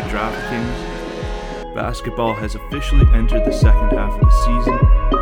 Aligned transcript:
by 0.00 0.08
DraftKings. 0.08 1.74
Basketball 1.74 2.34
has 2.34 2.54
officially 2.54 3.06
entered 3.12 3.44
the 3.44 3.52
second 3.52 3.90
half 3.92 4.12
of 4.14 4.20
the 4.20 4.30
season. 4.30 4.78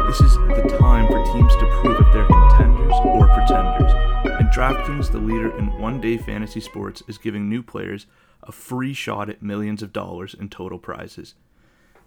This 0.06 0.20
is 0.20 0.34
the 0.36 0.76
time 0.78 1.06
for 1.06 1.24
teams 1.32 1.54
to 1.56 1.80
prove 1.80 2.00
if 2.00 2.12
they're 2.12 2.26
contenders 2.26 2.92
or 3.04 3.26
pretenders. 3.28 3.92
And 4.24 4.48
DraftKings, 4.50 5.10
the 5.10 5.18
leader 5.18 5.56
in 5.58 5.78
one 5.78 6.00
day 6.00 6.16
fantasy 6.16 6.60
sports, 6.60 7.02
is 7.08 7.18
giving 7.18 7.48
new 7.48 7.62
players 7.62 8.06
a 8.42 8.52
free 8.52 8.94
shot 8.94 9.28
at 9.28 9.42
millions 9.42 9.82
of 9.82 9.92
dollars 9.92 10.34
in 10.34 10.48
total 10.48 10.78
prizes. 10.78 11.34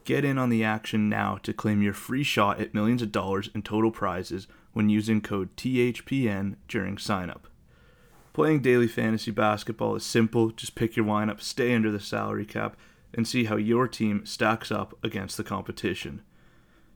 Get 0.05 0.25
in 0.25 0.37
on 0.37 0.49
the 0.49 0.63
action 0.63 1.09
now 1.09 1.37
to 1.43 1.53
claim 1.53 1.81
your 1.81 1.93
free 1.93 2.23
shot 2.23 2.59
at 2.59 2.73
millions 2.73 3.01
of 3.01 3.11
dollars 3.11 3.49
in 3.53 3.61
total 3.61 3.91
prizes 3.91 4.47
when 4.73 4.89
using 4.89 5.21
code 5.21 5.55
THPN 5.57 6.55
during 6.67 6.95
signup. 6.95 7.50
Playing 8.33 8.61
daily 8.61 8.87
fantasy 8.87 9.31
basketball 9.31 9.95
is 9.95 10.05
simple. 10.05 10.51
Just 10.51 10.75
pick 10.75 10.95
your 10.95 11.05
lineup, 11.05 11.41
stay 11.41 11.75
under 11.75 11.91
the 11.91 11.99
salary 11.99 12.45
cap, 12.45 12.77
and 13.13 13.27
see 13.27 13.45
how 13.45 13.57
your 13.57 13.87
team 13.87 14.25
stacks 14.25 14.71
up 14.71 14.97
against 15.03 15.35
the 15.35 15.43
competition. 15.43 16.21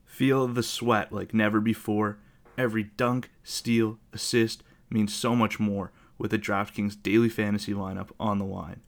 Feel 0.05 0.47
the 0.47 0.63
sweat 0.63 1.11
like 1.11 1.33
never 1.33 1.59
before. 1.59 2.17
Every 2.57 2.83
dunk, 2.83 3.31
steal, 3.43 3.99
assist 4.13 4.63
means 4.89 5.13
so 5.13 5.35
much 5.35 5.59
more 5.59 5.91
with 6.17 6.33
a 6.33 6.39
DraftKings 6.39 7.01
daily 7.03 7.27
fantasy 7.27 7.73
lineup 7.73 8.11
on 8.17 8.39
the 8.39 8.45
line. 8.45 8.79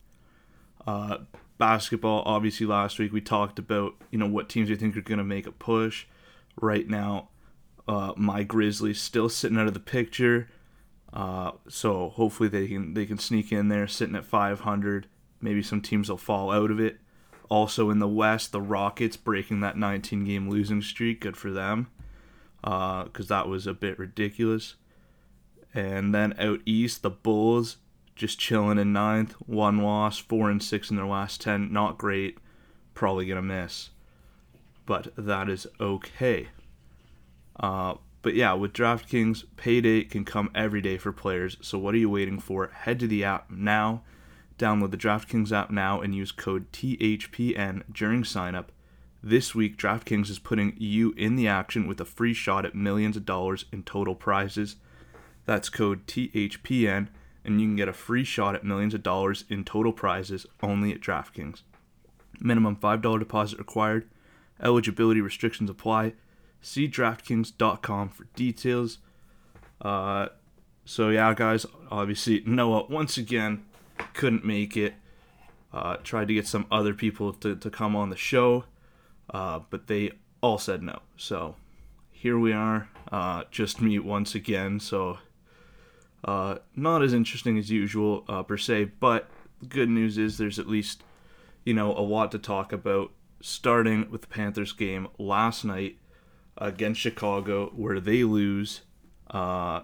Uh, 0.85 1.17
basketball, 1.57 2.23
obviously, 2.25 2.65
last 2.65 2.97
week 2.97 3.11
we 3.11 3.19
talked 3.19 3.59
about 3.59 3.95
you 4.09 4.17
know 4.17 4.27
what 4.27 4.47
teams 4.47 4.69
we 4.69 4.77
think 4.77 4.95
are 4.95 5.01
going 5.01 5.17
to 5.17 5.23
make 5.25 5.47
a 5.47 5.51
push. 5.51 6.05
Right 6.61 6.87
now, 6.87 7.27
uh, 7.89 8.13
my 8.15 8.43
Grizzlies 8.43 9.01
still 9.01 9.27
sitting 9.27 9.57
out 9.57 9.67
of 9.67 9.73
the 9.73 9.81
picture. 9.81 10.47
Uh, 11.13 11.51
so 11.67 12.09
hopefully 12.09 12.49
they 12.49 12.67
can 12.67 12.93
they 12.93 13.05
can 13.05 13.17
sneak 13.17 13.51
in 13.51 13.69
there, 13.69 13.87
sitting 13.87 14.15
at 14.15 14.25
500. 14.25 15.07
Maybe 15.41 15.61
some 15.61 15.81
teams 15.81 16.09
will 16.09 16.17
fall 16.17 16.51
out 16.51 16.71
of 16.71 16.79
it. 16.79 16.97
Also 17.49 17.89
in 17.89 17.99
the 17.99 18.07
West, 18.07 18.51
the 18.51 18.61
Rockets 18.61 19.15
breaking 19.15 19.61
that 19.61 19.77
19 19.77 20.25
game 20.25 20.49
losing 20.49 20.81
streak. 20.81 21.21
Good 21.21 21.37
for 21.37 21.51
them, 21.51 21.87
because 22.61 23.27
that 23.29 23.47
was 23.47 23.65
a 23.65 23.73
bit 23.73 23.97
ridiculous. 23.97 24.75
And 25.73 26.13
then 26.13 26.33
out 26.39 26.61
east, 26.65 27.03
the 27.03 27.09
Bulls 27.09 27.77
just 28.15 28.39
chilling 28.39 28.79
in 28.79 28.91
ninth, 28.91 29.33
one 29.45 29.77
loss, 29.77 30.17
four 30.17 30.49
and 30.49 30.61
six 30.61 30.89
in 30.89 30.97
their 30.97 31.05
last 31.05 31.39
ten. 31.39 31.71
Not 31.71 31.97
great. 31.97 32.39
Probably 32.93 33.27
gonna 33.27 33.41
miss, 33.43 33.91
but 34.85 35.13
that 35.15 35.49
is 35.49 35.67
okay. 35.79 36.49
Uh, 37.59 37.95
but 38.27 38.35
yeah, 38.35 38.51
with 38.51 38.73
DraftKings, 38.73 39.45
payday 39.55 40.03
can 40.03 40.25
come 40.25 40.51
every 40.53 40.81
day 40.81 40.97
for 40.97 41.13
players. 41.13 41.55
So 41.61 41.77
what 41.77 41.95
are 41.95 41.97
you 41.97 42.09
waiting 42.09 42.41
for? 42.41 42.67
Head 42.67 42.99
to 42.99 43.07
the 43.07 43.23
app 43.23 43.49
now. 43.49 44.01
Download 44.59 44.91
the 44.91 44.97
DraftKings 44.97 45.53
app 45.53 45.71
now 45.71 46.01
and 46.01 46.13
use 46.13 46.33
code 46.33 46.69
THPN 46.73 47.83
during 47.89 48.23
signup. 48.23 48.65
This 49.23 49.55
week, 49.55 49.77
DraftKings 49.77 50.29
is 50.29 50.39
putting 50.39 50.75
you 50.77 51.13
in 51.15 51.37
the 51.37 51.47
action 51.47 51.87
with 51.87 52.01
a 52.01 52.05
free 52.05 52.33
shot 52.33 52.65
at 52.65 52.75
millions 52.75 53.15
of 53.15 53.23
dollars 53.23 53.63
in 53.71 53.83
total 53.83 54.13
prizes. 54.13 54.75
That's 55.45 55.69
code 55.69 56.05
THPN, 56.05 57.07
and 57.45 57.61
you 57.61 57.67
can 57.67 57.77
get 57.77 57.87
a 57.87 57.93
free 57.93 58.25
shot 58.25 58.55
at 58.55 58.65
millions 58.65 58.93
of 58.93 59.03
dollars 59.03 59.45
in 59.47 59.63
total 59.63 59.93
prizes 59.93 60.45
only 60.61 60.91
at 60.91 60.99
DraftKings. 60.99 61.61
Minimum 62.41 62.75
$5 62.75 63.19
deposit 63.19 63.57
required. 63.57 64.05
Eligibility 64.61 65.21
restrictions 65.21 65.69
apply. 65.69 66.11
See 66.67 66.89
DraftKings.com 66.89 68.09
for 68.09 68.25
details. 68.35 68.97
Uh, 69.79 70.27
so, 70.83 71.07
yeah, 71.07 71.33
guys, 71.33 71.65
obviously, 71.89 72.43
Noah 72.45 72.87
once 72.89 73.17
again 73.17 73.63
couldn't 74.13 74.43
make 74.43 74.75
it. 74.75 74.95
Uh, 75.71 75.95
tried 76.03 76.27
to 76.27 76.33
get 76.33 76.45
some 76.45 76.65
other 76.69 76.93
people 76.93 77.31
to, 77.31 77.55
to 77.55 77.69
come 77.69 77.95
on 77.95 78.09
the 78.09 78.17
show, 78.17 78.65
uh, 79.29 79.61
but 79.69 79.87
they 79.87 80.11
all 80.41 80.57
said 80.57 80.83
no. 80.83 80.99
So, 81.15 81.55
here 82.11 82.37
we 82.37 82.51
are, 82.51 82.89
uh, 83.13 83.45
just 83.49 83.81
me 83.81 83.97
once 83.97 84.35
again. 84.35 84.81
So, 84.81 85.19
uh, 86.25 86.57
not 86.75 87.01
as 87.01 87.13
interesting 87.13 87.57
as 87.57 87.71
usual 87.71 88.25
uh, 88.27 88.43
per 88.43 88.57
se, 88.57 88.91
but 88.99 89.29
the 89.61 89.67
good 89.67 89.89
news 89.89 90.17
is 90.17 90.37
there's 90.37 90.59
at 90.59 90.67
least 90.67 91.01
you 91.63 91.73
know 91.73 91.93
a 91.93 92.03
lot 92.03 92.29
to 92.33 92.37
talk 92.37 92.73
about. 92.73 93.11
Starting 93.39 94.09
with 94.09 94.21
the 94.21 94.27
Panthers 94.27 94.73
game 94.73 95.07
last 95.17 95.63
night 95.63 95.97
against 96.57 96.99
Chicago, 96.99 97.71
where 97.75 97.99
they 97.99 98.23
lose, 98.23 98.81
uh, 99.29 99.81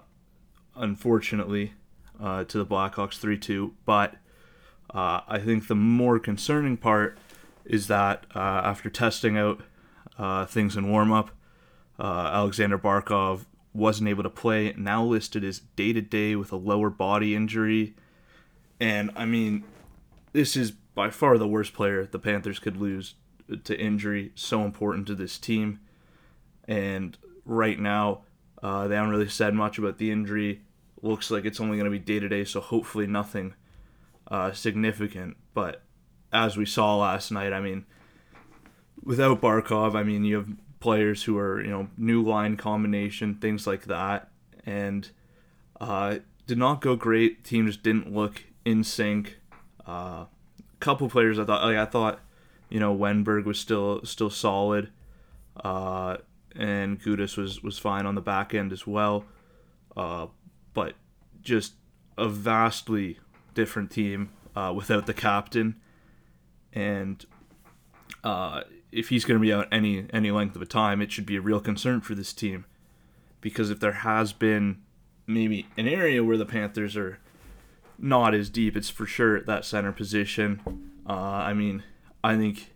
unfortunately, 0.76 1.74
uh, 2.22 2.44
to 2.46 2.58
the 2.58 2.66
Blackhawks 2.66 3.18
three 3.18 3.38
two. 3.38 3.74
But 3.86 4.16
uh, 4.94 5.22
I 5.28 5.40
think 5.40 5.68
the 5.68 5.76
more 5.76 6.20
concerning 6.20 6.78
part 6.78 7.18
is 7.66 7.88
that 7.88 8.26
uh, 8.36 8.40
after 8.40 8.90
testing 8.90 9.38
out 9.38 9.62
uh, 10.18 10.46
things 10.46 10.76
in 10.76 10.90
warm 10.90 11.12
up, 11.12 11.32
uh, 12.00 12.30
Alexander 12.34 12.78
Barkov 12.78 13.46
wasn't 13.74 14.10
able 14.10 14.24
to 14.24 14.30
play. 14.30 14.74
Now 14.78 15.04
listed 15.04 15.44
as 15.44 15.60
day 15.76 15.94
to 15.94 16.02
day 16.02 16.36
with 16.36 16.52
a 16.52 16.58
lower 16.58 16.90
body 16.90 17.36
injury. 17.36 17.96
And 18.80 19.12
I 19.16 19.26
mean, 19.26 19.64
this 20.32 20.56
is 20.56 20.72
by 20.72 21.10
far 21.10 21.38
the 21.38 21.48
worst 21.48 21.74
player 21.74 22.06
the 22.06 22.20
Panthers 22.20 22.60
could 22.60 22.78
lose 22.78 23.16
to 23.64 23.80
injury. 23.80 24.32
So 24.36 24.64
important 24.64 25.08
to 25.08 25.16
this 25.16 25.38
team. 25.38 25.80
And 26.68 27.18
right 27.46 27.80
now, 27.80 28.22
uh, 28.62 28.88
they 28.88 28.96
haven't 28.96 29.12
really 29.12 29.30
said 29.30 29.54
much 29.54 29.78
about 29.78 29.98
the 29.98 30.12
injury. 30.12 30.62
Looks 31.02 31.30
like 31.30 31.46
it's 31.46 31.60
only 31.60 31.78
going 31.78 31.92
to 31.92 31.92
be 31.92 32.00
day 32.00 32.20
to 32.20 32.30
day, 32.30 32.46
so 32.46 32.62
hopefully 32.62 33.08
nothing 33.08 33.54
uh, 34.30 34.54
significant. 34.54 35.38
But 35.54 35.84
as 36.32 36.56
we 36.56 36.66
saw 36.66 36.98
last 36.98 37.32
night, 37.32 37.54
I 37.54 37.60
mean, 37.60 37.86
without 39.04 39.42
Barkov, 39.42 39.96
I 39.96 40.04
mean, 40.04 40.24
you 40.24 40.38
have 40.38 40.50
players 40.80 41.24
who 41.24 41.38
are, 41.38 41.62
you 41.62 41.70
know, 41.70 41.88
new 41.98 42.22
line 42.22 42.58
combination, 42.58 43.36
things 43.36 43.68
like 43.68 43.86
that. 43.86 44.30
And 44.66 45.10
uh, 45.80 46.20
did 46.48 46.58
not 46.58 46.82
go 46.82 46.96
great. 46.96 47.44
Team 47.44 47.68
just 47.68 47.84
didn't 47.84 48.14
look 48.14 48.44
in 48.66 48.84
sync. 48.84 49.38
A 49.86 49.90
uh, 49.90 50.26
couple 50.80 51.10
players 51.10 51.40
I 51.40 51.46
thought, 51.46 51.64
like 51.64 51.78
I 51.78 51.86
thought, 51.86 52.20
you 52.70 52.80
know, 52.80 52.96
Wennberg 52.96 53.46
was 53.46 53.60
still 53.60 54.04
still 54.04 54.30
solid, 54.30 54.90
uh, 55.64 56.18
and 56.56 57.02
Gudas 57.02 57.38
was 57.38 57.64
was 57.64 57.78
fine 57.78 58.06
on 58.06 58.16
the 58.16 58.22
back 58.22 58.54
end 58.54 58.72
as 58.72 58.88
well. 58.88 59.26
Uh, 59.96 60.28
but 60.74 60.96
just 61.42 61.74
a 62.18 62.28
vastly 62.28 63.20
different 63.54 63.92
team 63.92 64.30
uh, 64.56 64.74
without 64.76 65.06
the 65.06 65.14
captain, 65.14 65.76
and 66.74 67.26
uh, 68.24 68.62
if 68.92 69.10
he's 69.10 69.26
going 69.26 69.40
to 69.40 69.42
be 69.42 69.54
out 69.54 69.68
any 69.72 70.08
any 70.12 70.32
length 70.32 70.56
of 70.56 70.62
a 70.62 70.66
time, 70.66 71.02
it 71.02 71.12
should 71.12 71.26
be 71.26 71.36
a 71.36 71.42
real 71.42 71.60
concern 71.60 72.02
for 72.02 72.16
this 72.16 72.34
team, 72.34 72.66
because 73.42 73.70
if 73.70 73.80
there 73.80 73.92
has 73.92 74.34
been 74.34 74.82
maybe 75.28 75.68
an 75.78 75.88
area 75.88 76.24
where 76.24 76.38
the 76.38 76.46
Panthers 76.46 76.98
are 76.98 77.20
not 77.98 78.34
as 78.34 78.50
deep, 78.50 78.76
it's 78.76 78.90
for 78.90 79.06
sure 79.06 79.42
that 79.42 79.64
center 79.64 79.92
position. 79.92 80.62
Uh, 81.08 81.14
I 81.14 81.54
mean, 81.54 81.84
I 82.24 82.36
think 82.36 82.73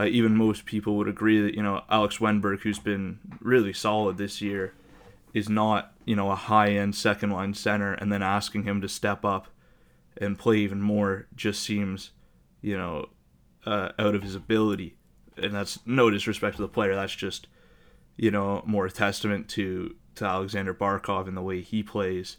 uh, 0.00 0.06
even 0.06 0.34
most 0.34 0.64
people 0.64 0.96
would 0.96 1.08
agree 1.08 1.42
that 1.42 1.54
you 1.54 1.62
know 1.62 1.82
Alex 1.90 2.18
Wennberg, 2.18 2.60
who's 2.60 2.78
been 2.78 3.18
really 3.40 3.74
solid 3.74 4.16
this 4.16 4.40
year, 4.40 4.72
is 5.34 5.48
not 5.48 5.92
you 6.06 6.16
know 6.16 6.30
a 6.30 6.36
high 6.36 6.70
end 6.70 6.94
second 6.94 7.30
line 7.30 7.52
center, 7.52 7.92
and 7.92 8.10
then 8.10 8.22
asking 8.22 8.62
him 8.62 8.80
to 8.80 8.88
step 8.88 9.26
up 9.26 9.48
and 10.16 10.38
play 10.38 10.56
even 10.58 10.80
more 10.80 11.26
just 11.36 11.62
seems 11.62 12.12
you 12.62 12.78
know 12.78 13.10
uh, 13.66 13.90
out 13.98 14.14
of 14.14 14.22
his 14.22 14.34
ability, 14.34 14.96
and 15.36 15.54
that's 15.54 15.78
no 15.84 16.08
disrespect 16.08 16.56
to 16.56 16.62
the 16.62 16.68
player. 16.68 16.94
That's 16.94 17.14
just 17.14 17.46
you 18.16 18.30
know 18.30 18.62
more 18.64 18.86
a 18.86 18.90
testament 18.90 19.48
to 19.50 19.96
to 20.14 20.24
Alexander 20.24 20.72
Barkov 20.72 21.28
and 21.28 21.36
the 21.36 21.42
way 21.42 21.60
he 21.60 21.82
plays. 21.82 22.38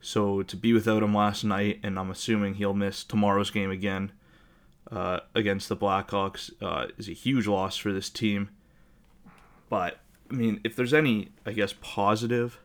So 0.00 0.42
to 0.42 0.56
be 0.56 0.72
without 0.72 1.04
him 1.04 1.14
last 1.14 1.44
night, 1.44 1.78
and 1.84 1.96
I'm 1.96 2.10
assuming 2.10 2.54
he'll 2.54 2.74
miss 2.74 3.04
tomorrow's 3.04 3.52
game 3.52 3.70
again 3.70 4.10
uh, 4.90 5.20
against 5.34 5.68
the 5.68 5.76
Blackhawks, 5.76 6.50
uh, 6.62 6.86
is 6.96 7.08
a 7.08 7.12
huge 7.12 7.46
loss 7.46 7.76
for 7.76 7.92
this 7.92 8.08
team. 8.08 8.50
But 9.68 10.00
I 10.30 10.34
mean, 10.34 10.60
if 10.64 10.76
there's 10.76 10.94
any, 10.94 11.30
I 11.44 11.52
guess, 11.52 11.74
positive 11.80 12.60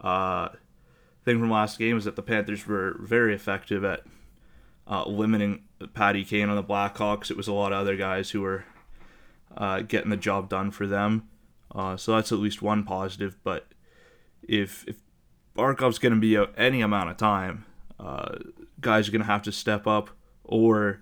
uh, 0.00 0.48
thing 1.24 1.38
from 1.38 1.50
last 1.50 1.78
game 1.78 1.96
is 1.96 2.04
that 2.04 2.16
the 2.16 2.22
Panthers 2.22 2.66
were 2.66 2.96
very 3.00 3.34
effective 3.34 3.84
at 3.84 4.04
uh, 4.86 5.04
limiting 5.06 5.62
Patty 5.94 6.24
Kane 6.24 6.48
on 6.48 6.56
the 6.56 6.64
Blackhawks. 6.64 7.30
It 7.30 7.36
was 7.36 7.48
a 7.48 7.52
lot 7.52 7.72
of 7.72 7.78
other 7.78 7.96
guys 7.96 8.30
who 8.30 8.42
were 8.42 8.64
uh, 9.56 9.80
getting 9.80 10.10
the 10.10 10.16
job 10.16 10.48
done 10.48 10.70
for 10.70 10.86
them. 10.86 11.28
So 11.96 12.14
that's 12.14 12.32
at 12.32 12.38
least 12.38 12.60
one 12.60 12.84
positive. 12.84 13.36
But 13.42 13.68
if 14.42 14.86
if 14.86 14.96
Barkov's 15.56 15.98
going 15.98 16.12
to 16.14 16.20
be 16.20 16.36
out 16.36 16.52
any 16.56 16.82
amount 16.82 17.10
of 17.10 17.16
time, 17.16 17.64
guys 18.80 19.08
are 19.08 19.12
going 19.12 19.22
to 19.22 19.26
have 19.26 19.42
to 19.42 19.52
step 19.52 19.86
up. 19.86 20.10
Or 20.44 21.00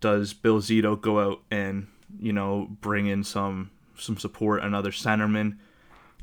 does 0.00 0.32
Bill 0.32 0.60
Zito 0.60 1.00
go 1.00 1.20
out 1.20 1.42
and 1.50 1.88
you 2.18 2.32
know 2.32 2.68
bring 2.80 3.06
in 3.06 3.24
some 3.24 3.70
some 3.96 4.16
support, 4.16 4.62
another 4.62 4.90
centerman? 4.90 5.58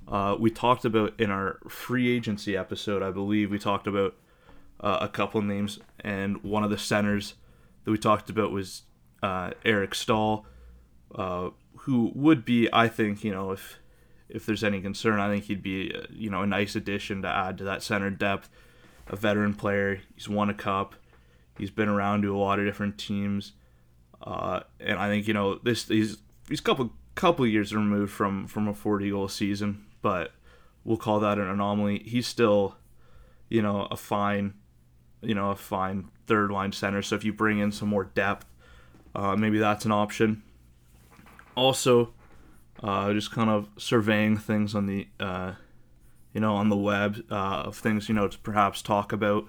Uh, 0.08 0.36
we 0.38 0.52
talked 0.52 0.86
about 0.86 1.20
in 1.20 1.32
our 1.32 1.60
free 1.68 2.14
agency 2.14 2.58
episode, 2.58 3.02
I 3.02 3.12
believe 3.12 3.50
we 3.50 3.60
talked 3.60 3.88
about 3.88 4.16
uh, 4.82 4.98
a 5.02 5.08
couple 5.08 5.42
names, 5.42 5.80
and 6.02 6.44
one 6.44 6.64
of 6.64 6.70
the 6.70 6.78
centers 6.78 7.36
that 7.86 7.92
we 7.92 7.98
talked 7.98 8.30
about 8.30 8.52
was 8.52 8.84
uh, 9.22 9.52
Eric 9.64 9.96
Staal, 9.96 10.46
uh, 11.16 11.50
who 11.78 12.12
would 12.14 12.44
be, 12.44 12.68
I 12.72 12.88
think, 12.90 13.24
you 13.24 13.32
know, 13.32 13.52
if 13.52 13.80
if 14.30 14.46
there's 14.46 14.64
any 14.64 14.82
concern, 14.82 15.20
I 15.20 15.30
think 15.30 15.46
he'd 15.46 15.62
be, 15.62 15.94
uh, 15.96 16.08
you 16.10 16.30
know, 16.30 16.42
a 16.42 16.48
nice 16.48 16.76
addition 16.76 17.22
to 17.22 17.28
add 17.28 17.58
to 17.60 17.64
that 17.66 17.84
center 17.84 18.10
depth. 18.10 18.50
A 19.08 19.16
veteran 19.16 19.54
player, 19.54 20.02
he's 20.16 20.30
won 20.30 20.50
a 20.50 20.54
cup, 20.54 20.96
he's 21.58 21.70
been 21.70 21.90
around 21.90 22.22
to 22.24 22.36
a 22.36 22.40
lot 22.40 22.58
of 22.58 22.66
different 22.66 22.98
teams, 22.98 23.52
uh, 24.24 24.62
and 24.80 24.98
I 24.98 25.10
think 25.10 25.28
you 25.28 25.34
know 25.34 25.56
this 25.56 25.88
he's 25.88 26.18
he's 26.48 26.60
a 26.60 26.64
couple 26.64 26.92
couple 27.16 27.46
years 27.46 27.76
removed 27.76 28.12
from 28.12 28.48
from 28.48 28.68
a 28.68 28.74
40 28.74 29.10
goal 29.10 29.28
season, 29.28 29.86
but 30.02 30.32
we'll 30.84 30.98
call 30.98 31.20
that 31.20 31.38
an 31.38 31.48
anomaly. 31.48 32.00
He's 32.06 32.28
still, 32.28 32.78
you 33.50 33.62
know, 33.62 33.88
a 33.92 33.98
fine, 33.98 34.54
you 35.22 35.36
know, 35.36 35.52
a 35.52 35.56
fine 35.56 36.10
third 36.28 36.52
line 36.52 36.72
center. 36.72 37.02
So 37.02 37.16
if 37.16 37.24
you 37.24 37.34
bring 37.34 37.60
in 37.60 37.72
some 37.72 37.90
more 37.90 38.06
depth, 38.06 38.46
uh, 39.16 39.36
maybe 39.36 39.60
that's 39.60 39.86
an 39.86 39.92
option. 39.92 40.44
Also, 41.56 42.14
uh, 42.82 43.14
just 43.14 43.32
kind 43.32 43.50
of 43.50 43.70
surveying 43.78 44.38
things 44.38 44.74
on 44.74 44.88
the, 44.88 45.08
uh, 45.20 45.54
you 46.34 46.42
know, 46.42 46.56
on 46.56 46.70
the 46.70 46.78
web 46.78 47.24
uh, 47.30 47.64
of 47.66 47.78
things 47.78 48.10
you 48.10 48.16
know 48.16 48.28
to 48.28 48.38
perhaps 48.40 48.82
talk 48.82 49.12
about. 49.12 49.48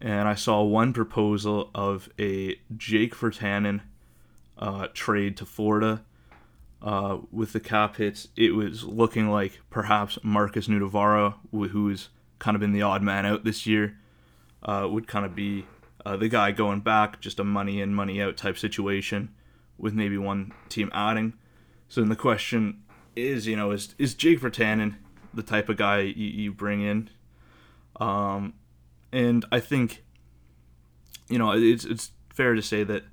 And 0.00 0.26
I 0.26 0.34
saw 0.34 0.62
one 0.62 0.92
proposal 0.92 1.70
of 1.74 2.08
a 2.18 2.58
Jake 2.76 3.14
Virtanen 3.14 3.82
uh, 4.58 4.88
trade 4.94 5.36
to 5.38 5.44
Florida 5.44 6.04
uh, 6.82 7.18
with 7.30 7.52
the 7.52 7.60
cap 7.60 7.96
hits, 7.96 8.28
it 8.36 8.54
was 8.54 8.84
looking 8.84 9.28
like 9.28 9.60
perhaps 9.68 10.18
Markus 10.22 10.66
Nutivaara, 10.66 11.34
who's 11.50 12.08
kind 12.38 12.54
of 12.54 12.60
been 12.60 12.72
the 12.72 12.82
odd 12.82 13.02
man 13.02 13.26
out 13.26 13.44
this 13.44 13.66
year, 13.66 13.98
uh, 14.62 14.88
would 14.90 15.06
kind 15.06 15.26
of 15.26 15.34
be 15.34 15.66
uh, 16.06 16.16
the 16.16 16.28
guy 16.28 16.52
going 16.52 16.80
back, 16.80 17.20
just 17.20 17.38
a 17.38 17.44
money 17.44 17.80
in, 17.80 17.94
money 17.94 18.22
out 18.22 18.36
type 18.36 18.56
situation, 18.56 19.28
with 19.76 19.92
maybe 19.92 20.16
one 20.16 20.52
team 20.68 20.90
adding. 20.94 21.34
So 21.88 22.00
then 22.00 22.08
the 22.08 22.16
question 22.16 22.82
is, 23.14 23.46
you 23.46 23.56
know, 23.56 23.72
is 23.72 23.94
is 23.98 24.14
Jake 24.14 24.40
Virtanen 24.40 24.96
the 25.34 25.42
type 25.42 25.68
of 25.68 25.76
guy 25.76 26.00
you, 26.00 26.26
you 26.26 26.52
bring 26.52 26.80
in? 26.80 27.10
Um, 27.96 28.54
and 29.12 29.44
I 29.50 29.60
think, 29.60 30.04
you 31.28 31.38
know, 31.38 31.52
it's 31.52 31.84
it's 31.84 32.12
fair 32.32 32.54
to 32.54 32.62
say 32.62 32.84
that 32.84 33.04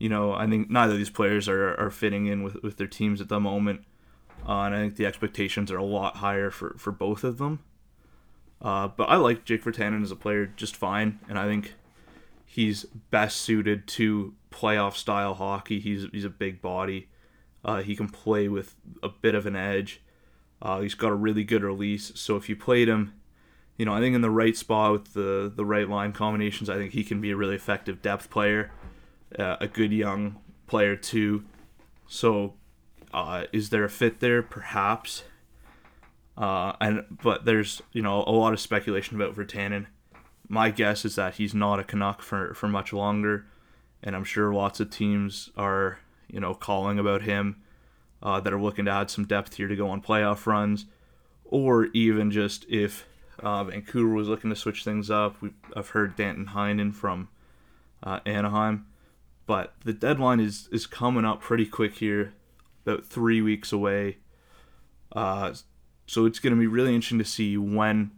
you 0.00 0.08
know, 0.08 0.32
I 0.32 0.48
think 0.48 0.70
neither 0.70 0.92
of 0.92 0.98
these 0.98 1.10
players 1.10 1.46
are, 1.46 1.78
are 1.78 1.90
fitting 1.90 2.26
in 2.26 2.42
with, 2.42 2.62
with 2.62 2.78
their 2.78 2.86
teams 2.86 3.20
at 3.20 3.28
the 3.28 3.38
moment. 3.38 3.84
Uh, 4.48 4.62
and 4.62 4.74
I 4.74 4.78
think 4.80 4.96
the 4.96 5.04
expectations 5.04 5.70
are 5.70 5.76
a 5.76 5.84
lot 5.84 6.16
higher 6.16 6.50
for, 6.50 6.74
for 6.78 6.90
both 6.90 7.22
of 7.22 7.36
them. 7.36 7.60
Uh, 8.62 8.88
but 8.88 9.04
I 9.04 9.16
like 9.16 9.44
Jake 9.44 9.62
Virtanen 9.62 10.02
as 10.02 10.10
a 10.10 10.16
player 10.16 10.46
just 10.46 10.74
fine, 10.74 11.20
and 11.28 11.38
I 11.38 11.44
think 11.44 11.74
he's 12.44 12.84
best 13.10 13.38
suited 13.38 13.86
to 13.88 14.34
playoff 14.50 14.94
style 14.94 15.34
hockey. 15.34 15.80
He's 15.80 16.06
he's 16.12 16.26
a 16.26 16.30
big 16.30 16.60
body. 16.60 17.08
Uh, 17.64 17.80
he 17.80 17.96
can 17.96 18.08
play 18.08 18.48
with 18.48 18.76
a 19.02 19.08
bit 19.08 19.34
of 19.34 19.46
an 19.46 19.56
edge. 19.56 20.02
Uh, 20.60 20.80
he's 20.80 20.94
got 20.94 21.10
a 21.10 21.14
really 21.14 21.44
good 21.44 21.62
release. 21.62 22.12
So 22.14 22.36
if 22.36 22.50
you 22.50 22.56
played 22.56 22.88
him, 22.88 23.14
you 23.80 23.86
know, 23.86 23.94
I 23.94 24.00
think 24.00 24.14
in 24.14 24.20
the 24.20 24.30
right 24.30 24.54
spot 24.54 24.92
with 24.92 25.14
the 25.14 25.50
the 25.54 25.64
right 25.64 25.88
line 25.88 26.12
combinations, 26.12 26.68
I 26.68 26.76
think 26.76 26.92
he 26.92 27.02
can 27.02 27.18
be 27.18 27.30
a 27.30 27.36
really 27.36 27.54
effective 27.56 28.02
depth 28.02 28.28
player 28.28 28.72
uh, 29.38 29.56
a 29.60 29.68
good 29.68 29.92
young 29.92 30.36
player 30.66 30.96
too. 30.96 31.44
So, 32.06 32.54
uh, 33.12 33.44
is 33.52 33.70
there 33.70 33.84
a 33.84 33.90
fit 33.90 34.20
there? 34.20 34.42
Perhaps. 34.42 35.24
Uh, 36.36 36.74
and 36.80 37.04
but 37.22 37.44
there's 37.44 37.82
you 37.92 38.02
know 38.02 38.24
a 38.26 38.32
lot 38.32 38.52
of 38.52 38.60
speculation 38.60 39.20
about 39.20 39.34
Virtanen. 39.34 39.86
My 40.48 40.70
guess 40.70 41.04
is 41.04 41.14
that 41.14 41.34
he's 41.34 41.54
not 41.54 41.78
a 41.78 41.84
Canuck 41.84 42.22
for 42.22 42.54
for 42.54 42.68
much 42.68 42.92
longer, 42.92 43.46
and 44.02 44.16
I'm 44.16 44.24
sure 44.24 44.52
lots 44.52 44.80
of 44.80 44.90
teams 44.90 45.50
are 45.56 46.00
you 46.28 46.40
know 46.40 46.54
calling 46.54 46.98
about 46.98 47.22
him 47.22 47.62
uh, 48.22 48.40
that 48.40 48.52
are 48.52 48.60
looking 48.60 48.86
to 48.86 48.90
add 48.90 49.10
some 49.10 49.26
depth 49.26 49.54
here 49.54 49.68
to 49.68 49.76
go 49.76 49.88
on 49.90 50.00
playoff 50.00 50.46
runs, 50.46 50.86
or 51.44 51.86
even 51.86 52.30
just 52.30 52.64
if 52.68 53.06
uh, 53.42 53.64
Vancouver 53.64 54.14
was 54.14 54.28
looking 54.28 54.50
to 54.50 54.56
switch 54.56 54.84
things 54.84 55.10
up. 55.10 55.40
we 55.42 55.50
I've 55.74 55.90
heard 55.90 56.16
Danton 56.16 56.46
Heinen 56.46 56.94
from 56.94 57.28
uh, 58.02 58.20
Anaheim 58.24 58.86
but 59.50 59.74
the 59.84 59.92
deadline 59.92 60.38
is 60.38 60.68
is 60.70 60.86
coming 60.86 61.24
up 61.24 61.40
pretty 61.40 61.66
quick 61.66 61.96
here, 61.96 62.32
about 62.86 63.04
three 63.04 63.42
weeks 63.42 63.72
away. 63.72 64.18
Uh, 65.10 65.52
so 66.06 66.24
it's 66.24 66.38
going 66.38 66.54
to 66.54 66.60
be 66.60 66.68
really 66.68 66.94
interesting 66.94 67.18
to 67.18 67.24
see 67.24 67.56
when, 67.56 68.12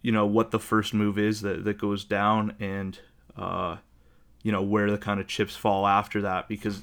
you 0.00 0.12
know, 0.12 0.24
what 0.24 0.52
the 0.52 0.60
first 0.60 0.94
move 0.94 1.18
is 1.18 1.40
that 1.40 1.64
that 1.64 1.76
goes 1.76 2.04
down, 2.04 2.54
and 2.60 3.00
uh, 3.36 3.78
you 4.44 4.52
know 4.52 4.62
where 4.62 4.92
the 4.92 4.96
kind 4.96 5.18
of 5.18 5.26
chips 5.26 5.56
fall 5.56 5.88
after 5.88 6.22
that, 6.22 6.46
because 6.46 6.82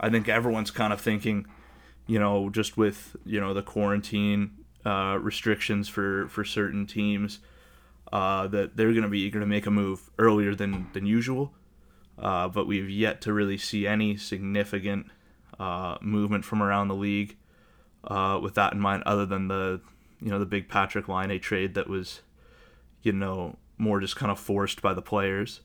I 0.00 0.08
think 0.08 0.30
everyone's 0.30 0.70
kind 0.70 0.94
of 0.94 1.02
thinking, 1.02 1.46
you 2.06 2.18
know, 2.18 2.48
just 2.48 2.78
with 2.78 3.14
you 3.26 3.40
know 3.40 3.52
the 3.52 3.62
quarantine 3.62 4.63
uh, 4.84 5.18
restrictions 5.20 5.88
for 5.88 6.28
for 6.28 6.44
certain 6.44 6.86
teams. 6.86 7.40
Uh, 8.12 8.46
that 8.46 8.76
they're 8.76 8.92
going 8.92 9.02
to 9.02 9.08
be 9.08 9.20
eager 9.20 9.40
to 9.40 9.46
make 9.46 9.66
a 9.66 9.70
move 9.70 10.10
earlier 10.18 10.54
than, 10.54 10.86
than 10.92 11.04
usual 11.04 11.52
uh, 12.18 12.48
but 12.48 12.66
we've 12.66 12.90
yet 12.90 13.20
to 13.22 13.32
really 13.32 13.58
see 13.58 13.86
any 13.86 14.16
significant 14.16 15.06
uh, 15.58 15.96
movement 16.00 16.44
from 16.44 16.62
around 16.62 16.88
the 16.88 16.94
league 16.94 17.36
uh, 18.04 18.38
with 18.40 18.54
that 18.54 18.72
in 18.72 18.80
mind, 18.80 19.02
other 19.04 19.26
than 19.26 19.48
the 19.48 19.80
you 20.20 20.30
know 20.30 20.38
the 20.38 20.46
big 20.46 20.68
Patrik 20.68 21.08
Laine 21.08 21.40
trade 21.40 21.74
that 21.74 21.88
was 21.88 22.20
you 23.02 23.12
know 23.12 23.56
more 23.78 24.00
just 24.00 24.16
kind 24.16 24.30
of 24.30 24.38
forced 24.38 24.80
by 24.80 24.94
the 24.94 25.02
players. 25.02 25.60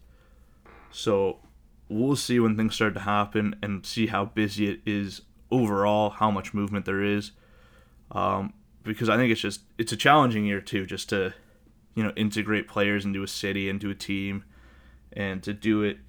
So 0.91 1.39
we'll 1.87 2.15
see 2.15 2.39
when 2.39 2.57
things 2.57 2.75
start 2.75 2.93
to 2.95 3.01
happen 3.01 3.55
and 3.61 3.85
see 3.85 4.07
how 4.07 4.25
busy 4.25 4.69
it 4.69 4.81
is 4.85 5.21
overall, 5.51 6.09
how 6.09 6.31
much 6.31 6.53
movement 6.53 6.85
there 6.85 7.03
is. 7.03 7.31
Um, 8.11 8.53
because 8.89 9.09
I 9.09 9.17
think 9.17 9.31
it's 9.31 9.41
just 9.41 9.61
it's 9.77 9.91
a 9.91 9.97
challenging 9.97 10.45
year 10.45 10.61
too, 10.61 10.85
just 10.85 11.09
to 11.09 11.33
you 11.95 12.03
know 12.03 12.11
integrate 12.15 12.67
players 12.67 13.05
into 13.05 13.23
a 13.23 13.27
city, 13.27 13.69
into 13.69 13.89
a 13.89 13.95
team, 13.95 14.43
and 15.13 15.41
to 15.43 15.53
do 15.53 15.83
it 15.83 15.99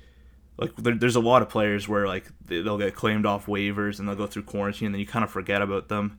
like 0.56 0.76
there, 0.76 0.94
there's 0.94 1.16
a 1.16 1.20
lot 1.20 1.42
of 1.42 1.48
players 1.48 1.88
where 1.88 2.06
like 2.06 2.26
they'll 2.44 2.78
get 2.78 2.94
claimed 2.94 3.26
off 3.26 3.46
waivers 3.46 3.98
and 3.98 4.08
they'll 4.08 4.16
go 4.16 4.26
through 4.26 4.42
quarantine 4.44 4.86
and 4.86 4.94
then 4.94 5.00
you 5.00 5.06
kind 5.06 5.24
of 5.24 5.30
forget 5.30 5.62
about 5.62 5.88
them. 5.88 6.18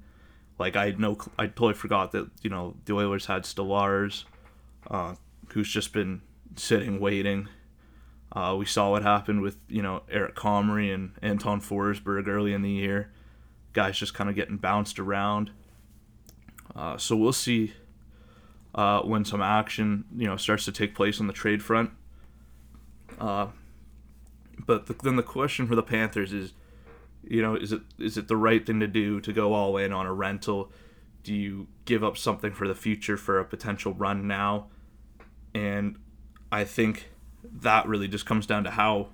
Like 0.58 0.76
I 0.76 0.92
know 0.92 1.18
I 1.38 1.48
totally 1.48 1.74
forgot 1.74 2.12
that 2.12 2.30
you 2.42 2.50
know 2.50 2.76
the 2.86 2.94
Oilers 2.94 3.26
had 3.26 3.44
Stolarz, 3.44 4.26
uh, 4.90 5.16
who's 5.50 5.70
just 5.70 5.94
been 5.94 6.22
sitting 6.56 7.00
waiting. 7.00 7.48
Uh, 8.34 8.56
we 8.58 8.66
saw 8.66 8.92
what 8.92 9.04
happened 9.04 9.42
with 9.42 9.58
you 9.68 9.82
know 9.82 10.04
Eric 10.10 10.36
Comrie 10.36 10.94
and 10.94 11.14
Anton 11.22 11.60
Forsberg 11.60 12.28
early 12.28 12.54
in 12.54 12.62
the 12.62 12.70
year. 12.70 13.12
Guys 13.74 13.98
just 13.98 14.14
kind 14.14 14.30
of 14.30 14.36
getting 14.36 14.58
bounced 14.58 15.00
around. 15.00 15.52
Uh, 16.76 16.98
so 16.98 17.16
we'll 17.16 17.34
see 17.34 17.74
uh, 18.76 19.02
when 19.02 19.26
some 19.26 19.42
action 19.42 20.06
you 20.16 20.28
know 20.28 20.38
starts 20.38 20.66
to 20.66 20.72
take 20.72 20.96
place 20.96 21.20
on 21.20 21.28
the 21.28 21.34
trade 21.34 21.62
front. 21.62 21.92
Uh, 23.20 23.48
but 24.66 24.88
the, 24.88 24.94
then 24.94 25.16
the 25.16 25.24
question 25.24 25.68
for 25.68 25.76
the 25.76 25.84
Panthers 25.84 26.34
is, 26.34 26.54
you 27.24 27.42
know, 27.42 27.56
is 27.56 27.72
it 27.72 27.82
is 28.00 28.18
it 28.18 28.28
the 28.28 28.38
right 28.38 28.66
thing 28.66 28.80
to 28.80 28.88
do 28.88 29.20
to 29.22 29.34
go 29.34 29.54
all 29.54 29.78
in 29.78 29.92
on 29.92 30.06
a 30.06 30.14
rental? 30.14 30.72
Do 31.24 31.34
you 31.34 31.68
give 31.86 32.04
up 32.04 32.18
something 32.18 32.54
for 32.54 32.68
the 32.68 32.76
future 32.76 33.18
for 33.18 33.40
a 33.40 33.46
potential 33.46 33.94
run 33.94 34.28
now? 34.28 34.68
And 35.54 35.98
I 36.52 36.64
think 36.64 37.10
that 37.44 37.88
really 37.88 38.08
just 38.08 38.26
comes 38.26 38.46
down 38.46 38.64
to 38.64 38.72
how 38.72 39.10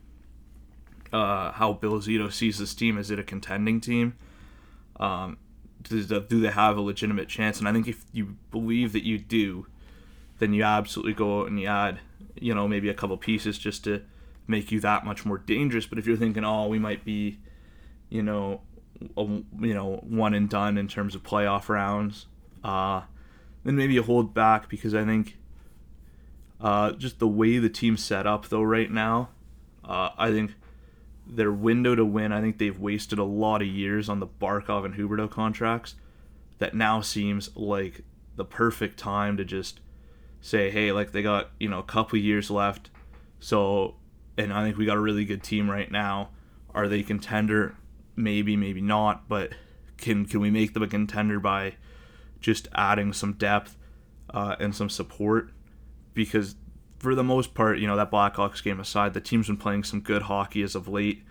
uh, 1.12 1.52
how 1.52 1.74
Bill 1.74 2.00
Zito 2.00 2.32
sees 2.32 2.60
this 2.60 2.74
team. 2.74 2.98
Is 2.98 3.12
it 3.12 3.20
a 3.20 3.24
contending 3.24 3.82
team? 3.82 4.16
Um, 5.00 5.38
do, 5.90 6.40
they 6.42 6.50
have 6.50 6.78
a 6.78 6.82
legitimate 6.82 7.28
chance? 7.28 7.60
And 7.60 7.68
I 7.68 7.74
think 7.74 7.88
if 7.88 8.06
you 8.12 8.36
believe 8.52 8.94
that 8.94 9.06
you 9.06 9.18
do, 9.18 9.68
then 10.40 10.54
you 10.54 10.64
absolutely 10.64 11.14
go 11.14 11.42
out 11.42 11.48
and 11.48 11.60
you 11.60 11.68
add, 11.68 12.00
you 12.36 12.54
know, 12.54 12.68
maybe 12.68 12.90
a 12.90 12.94
couple 12.94 13.18
pieces 13.18 13.58
just 13.58 13.84
to 13.86 14.02
make 14.48 14.72
you 14.72 14.80
that 14.82 15.06
much 15.06 15.26
more 15.26 15.38
dangerous. 15.38 15.86
But 15.86 16.00
if 16.00 16.08
you're 16.08 16.18
thinking, 16.18 16.44
oh, 16.44 16.68
we 16.68 16.80
might 16.80 17.04
be, 17.04 17.40
you 18.10 18.24
know, 18.24 18.62
a, 19.16 19.24
you 19.24 19.74
know, 19.74 19.98
one 20.04 20.34
and 20.34 20.50
done 20.50 20.78
in 20.78 20.88
terms 20.88 21.16
of 21.16 21.24
playoff 21.24 21.70
rounds, 21.70 22.26
uh, 22.64 23.02
then 23.64 23.76
maybe 23.76 23.94
you 23.94 24.04
hold 24.04 24.34
back 24.34 24.70
because 24.70 24.94
I 24.94 25.04
think 25.06 25.38
uh, 26.62 26.92
just 26.94 27.20
the 27.20 27.28
way 27.28 27.58
the 27.58 27.70
team's 27.70 28.04
set 28.04 28.26
up 28.26 28.48
though 28.48 28.64
right 28.64 28.92
now, 28.92 29.30
uh, 29.84 30.10
I 30.18 30.32
think 30.32 30.56
their 31.30 31.52
window 31.52 31.96
to 31.96 32.06
win. 32.06 32.32
I 32.32 32.42
think 32.42 32.58
they've 32.58 32.80
wasted 32.80 33.20
a 33.20 33.24
lot 33.24 33.62
of 33.62 33.68
years 33.68 34.10
on 34.10 34.20
the 34.20 34.28
Barkov 34.28 34.86
and 34.86 34.96
Huberdeau 34.96 35.30
contracts. 35.30 35.96
That 36.60 36.74
now 36.74 37.02
seems 37.02 37.56
like 37.56 38.04
the 38.36 38.46
perfect 38.46 38.98
time 38.98 39.38
to 39.38 39.46
just 39.46 39.80
say, 40.42 40.70
hey, 40.72 40.92
like 40.92 41.12
they 41.12 41.22
got 41.22 41.52
you 41.60 41.70
know 41.70 41.80
a 41.80 41.84
couple 41.84 42.18
years 42.18 42.50
left, 42.50 42.90
so 43.40 43.96
and 44.38 44.54
I 44.54 44.64
think 44.64 44.78
we 44.78 44.86
got 44.86 44.98
a 44.98 45.02
really 45.02 45.26
good 45.26 45.44
team 45.44 45.70
right 45.70 45.92
now. 45.92 46.30
Are 46.74 46.88
they 46.88 47.04
contender? 47.04 47.76
Maybe, 48.16 48.56
maybe 48.56 48.82
not, 48.82 49.28
but 49.28 49.54
can 49.98 50.26
can 50.26 50.40
we 50.40 50.50
make 50.50 50.74
them 50.74 50.84
a 50.84 50.88
contender 50.88 51.40
by 51.40 51.76
just 52.40 52.68
adding 52.74 53.14
some 53.14 53.34
depth 53.34 53.78
uh, 54.32 54.56
and 54.60 54.76
some 54.76 54.90
support? 54.90 55.52
Because 56.14 56.56
for 57.00 57.16
the 57.16 57.24
most 57.24 57.54
part, 57.54 57.80
you 57.80 57.88
know, 57.88 57.96
that 57.96 58.12
Blackhawks 58.12 58.64
game 58.64 58.80
aside, 58.80 59.14
the 59.14 59.22
team's 59.22 59.48
been 59.48 59.58
playing 59.58 59.84
some 59.84 60.02
good 60.02 60.24
hockey 60.24 60.64
as 60.64 60.76
of 60.76 60.88
late. 60.88 61.24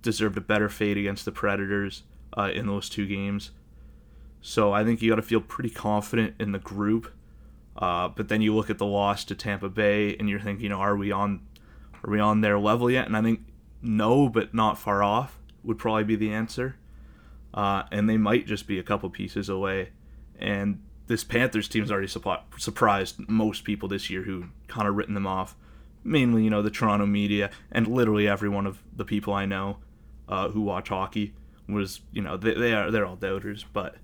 Deserved 0.00 0.36
a 0.38 0.40
better 0.40 0.68
fate 0.68 0.96
against 0.96 1.24
the 1.24 1.32
Predators 1.32 2.02
uh, 2.36 2.50
in 2.52 2.66
those 2.66 2.88
two 2.88 3.06
games. 3.06 3.50
So 4.40 4.72
I 4.72 4.84
think 4.84 5.00
you 5.00 5.10
got 5.10 5.16
to 5.16 5.22
feel 5.22 5.40
pretty 5.40 5.70
confident 5.70 6.34
in 6.40 6.52
the 6.52 6.58
group. 6.58 7.12
Uh, 7.76 8.08
but 8.08 8.28
then 8.28 8.42
you 8.42 8.54
look 8.54 8.68
at 8.68 8.78
the 8.78 8.86
loss 8.86 9.24
to 9.24 9.34
Tampa 9.34 9.68
Bay, 9.68 10.16
and 10.16 10.28
you're 10.28 10.40
thinking, 10.40 10.64
you 10.64 10.68
know, 10.68 10.80
are 10.80 10.96
we 10.96 11.10
on, 11.10 11.40
are 12.04 12.10
we 12.10 12.20
on 12.20 12.40
their 12.40 12.58
level 12.58 12.90
yet? 12.90 13.06
And 13.06 13.16
I 13.16 13.22
think 13.22 13.40
no, 13.80 14.28
but 14.28 14.52
not 14.52 14.78
far 14.78 15.02
off 15.02 15.38
would 15.62 15.78
probably 15.78 16.04
be 16.04 16.16
the 16.16 16.32
answer. 16.32 16.76
Uh, 17.54 17.84
and 17.90 18.08
they 18.08 18.16
might 18.16 18.46
just 18.46 18.66
be 18.66 18.78
a 18.78 18.82
couple 18.82 19.08
pieces 19.10 19.48
away. 19.48 19.90
And 20.38 20.82
this 21.06 21.24
Panthers 21.24 21.68
team's 21.68 21.90
already 21.90 22.08
surprised 22.08 23.28
most 23.28 23.64
people 23.64 23.88
this 23.88 24.08
year 24.08 24.22
who 24.22 24.46
kind 24.68 24.88
of 24.88 24.94
written 24.94 25.14
them 25.14 25.26
off. 25.26 25.56
Mainly, 26.04 26.44
you 26.44 26.50
know, 26.50 26.62
the 26.62 26.70
Toronto 26.70 27.06
media 27.06 27.50
and 27.70 27.86
literally 27.86 28.26
every 28.26 28.48
one 28.48 28.66
of 28.66 28.82
the 28.94 29.04
people 29.04 29.32
I 29.32 29.46
know 29.46 29.78
uh, 30.28 30.48
who 30.48 30.60
watch 30.60 30.88
hockey 30.88 31.34
was, 31.68 32.00
you 32.12 32.22
know, 32.22 32.36
they, 32.36 32.54
they 32.54 32.72
are 32.72 32.90
they're 32.90 33.06
all 33.06 33.16
doubters. 33.16 33.64
But 33.72 33.96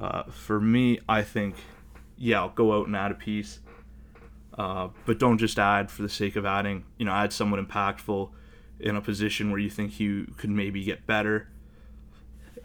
uh, 0.00 0.24
for 0.24 0.60
me, 0.60 0.98
I 1.08 1.22
think, 1.22 1.56
yeah, 2.16 2.40
I'll 2.40 2.48
go 2.48 2.78
out 2.78 2.86
and 2.86 2.96
add 2.96 3.12
a 3.12 3.14
piece. 3.14 3.60
Uh, 4.56 4.88
but 5.04 5.18
don't 5.18 5.38
just 5.38 5.58
add 5.58 5.90
for 5.90 6.02
the 6.02 6.08
sake 6.08 6.34
of 6.34 6.46
adding. 6.46 6.84
You 6.98 7.04
know, 7.04 7.12
add 7.12 7.32
someone 7.32 7.64
impactful 7.64 8.30
in 8.80 8.96
a 8.96 9.00
position 9.00 9.50
where 9.50 9.60
you 9.60 9.70
think 9.70 10.00
you 10.00 10.32
could 10.36 10.50
maybe 10.50 10.82
get 10.82 11.06
better 11.06 11.48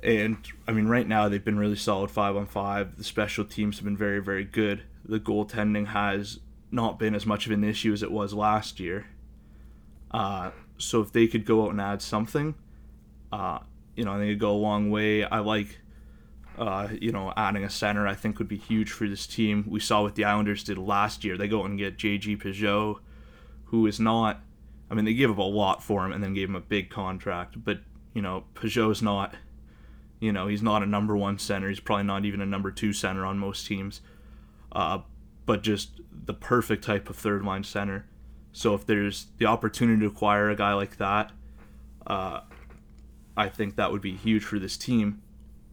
and 0.04 0.38
I 0.68 0.72
mean, 0.72 0.88
right 0.88 1.08
now 1.08 1.30
they've 1.30 1.44
been 1.44 1.60
really 1.60 1.76
solid 1.76 2.10
five 2.10 2.36
on 2.36 2.48
five. 2.48 2.98
The 2.98 3.04
special 3.04 3.46
teams 3.46 3.78
have 3.78 3.86
been 3.86 3.98
very, 3.98 4.20
very 4.20 4.44
good. 4.44 4.84
The 5.06 5.20
goaltending 5.20 5.88
has 5.88 6.40
not 6.72 6.98
been 6.98 7.14
as 7.14 7.26
much 7.26 7.46
of 7.46 7.52
an 7.52 7.64
issue 7.64 7.94
as 7.94 8.02
it 8.02 8.12
was 8.12 8.34
last 8.34 8.80
year. 8.80 9.08
Uh, 10.10 10.52
so 10.78 11.02
if 11.02 11.12
they 11.12 11.28
could 11.28 11.46
go 11.46 11.66
out 11.66 11.72
and 11.72 11.82
add 11.82 12.02
something, 12.02 12.56
uh, 13.32 13.60
you 13.96 14.06
know, 14.06 14.12
I 14.12 14.16
think 14.16 14.28
it'd 14.28 14.40
go 14.40 14.52
a 14.52 14.54
long 14.54 14.90
way. 14.90 15.24
I 15.24 15.40
like, 15.40 15.80
uh, 16.58 16.88
you 17.00 17.12
know, 17.12 17.34
adding 17.38 17.64
a 17.64 17.70
center. 17.70 18.08
I 18.08 18.16
think 18.16 18.40
would 18.40 18.48
be 18.48 18.58
huge 18.58 18.92
for 18.92 19.08
this 19.08 19.28
team. 19.28 19.66
We 19.68 19.80
saw 19.80 20.02
what 20.02 20.16
the 20.16 20.26
Islanders 20.26 20.64
did 20.64 20.78
last 20.78 21.24
year. 21.24 21.38
They 21.38 21.48
go 21.48 21.62
out 21.62 21.70
and 21.70 21.78
get 21.78 21.98
JG 21.98 22.42
Pageau, 22.42 23.00
who 23.66 23.86
is 23.86 24.00
not. 24.00 24.42
I 24.90 24.94
mean, 24.94 25.06
they 25.06 25.14
gave 25.14 25.30
up 25.30 25.38
a 25.38 25.44
lot 25.44 25.84
for 25.84 26.06
him 26.06 26.12
and 26.12 26.24
then 26.24 26.34
gave 26.34 26.50
him 26.50 26.56
a 26.56 26.62
big 26.62 26.90
contract, 26.90 27.64
but 27.64 27.80
you 28.14 28.22
know, 28.22 28.44
Pageau's 28.56 29.02
not 29.02 29.36
you 30.22 30.32
know, 30.32 30.48
he's 30.48 30.62
not 30.62 30.84
a 30.84 30.86
number 30.86 31.18
one 31.18 31.38
center. 31.40 31.68
He's 31.68 31.82
probably 31.82 32.06
not 32.06 32.24
even 32.24 32.40
a 32.40 32.46
number 32.46 32.72
two 32.72 32.94
center 32.94 33.26
on 33.26 33.40
most 33.40 33.68
teams. 33.68 34.00
Uh, 34.72 35.00
but 35.46 35.64
just 35.64 36.00
the 36.12 36.34
perfect 36.34 36.84
type 36.84 37.10
of 37.10 37.18
third 37.18 37.44
line 37.44 37.64
center. 37.64 38.06
So 38.54 38.76
if 38.76 38.86
there's 38.86 39.28
the 39.40 39.48
opportunity 39.48 40.00
to 40.02 40.08
acquire 40.08 40.50
a 40.50 40.56
guy 40.56 40.74
like 40.74 40.98
that, 40.98 41.32
uh, 42.06 42.42
I 43.36 43.50
think 43.50 43.76
that 43.76 43.92
would 43.92 44.02
be 44.02 44.16
huge 44.16 44.44
for 44.44 44.60
this 44.60 44.78
team. 44.78 45.22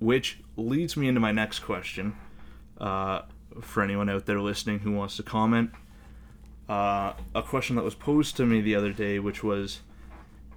Which 0.00 0.40
leads 0.56 0.96
me 0.96 1.08
into 1.08 1.20
my 1.20 1.32
next 1.32 1.60
question. 1.60 2.16
Uh, 2.80 3.22
for 3.60 3.82
anyone 3.82 4.08
out 4.08 4.24
there 4.26 4.40
listening 4.40 4.78
who 4.78 4.92
wants 4.92 5.16
to 5.16 5.22
comment, 5.22 5.72
uh, 6.68 7.12
a 7.34 7.42
question 7.42 7.76
that 7.76 7.84
was 7.84 7.94
posed 7.94 8.36
to 8.36 8.46
me 8.46 8.60
the 8.60 8.74
other 8.74 8.92
day, 8.92 9.18
which 9.18 9.42
was 9.42 9.80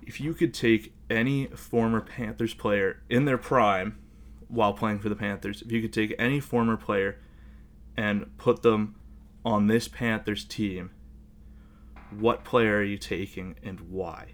if 0.03 0.21
you 0.21 0.33
could 0.33 0.53
take 0.53 0.93
any 1.12 1.48
former 1.48 2.01
Panthers 2.01 2.53
player 2.53 3.03
in 3.10 3.25
their 3.25 3.38
prime 3.38 4.00
while 4.48 4.74
playing 4.74 5.00
for 5.00 5.10
the 5.10 5.15
Panthers, 5.15 5.62
if 5.62 5.72
you 5.72 5.82
could 5.82 5.94
take 5.94 6.15
any 6.18 6.39
former 6.39 6.77
player 6.77 7.20
and 7.96 8.36
put 8.38 8.63
them 8.63 8.96
on 9.46 9.68
this 9.68 9.88
Panthers 9.88 10.44
team, 10.44 10.91
what 12.12 12.44
player 12.44 12.77
are 12.77 12.84
you 12.84 12.98
taking 12.98 13.56
and 13.63 13.80
why? 13.82 14.34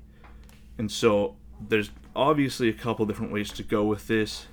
And 0.77 0.91
so 0.91 1.35
there's 1.59 1.91
obviously 2.15 2.69
a 2.69 2.73
couple 2.73 3.05
different 3.05 3.31
ways 3.31 3.51
to 3.53 3.63
go 3.63 3.83
with 3.83 4.07
this. 4.07 4.47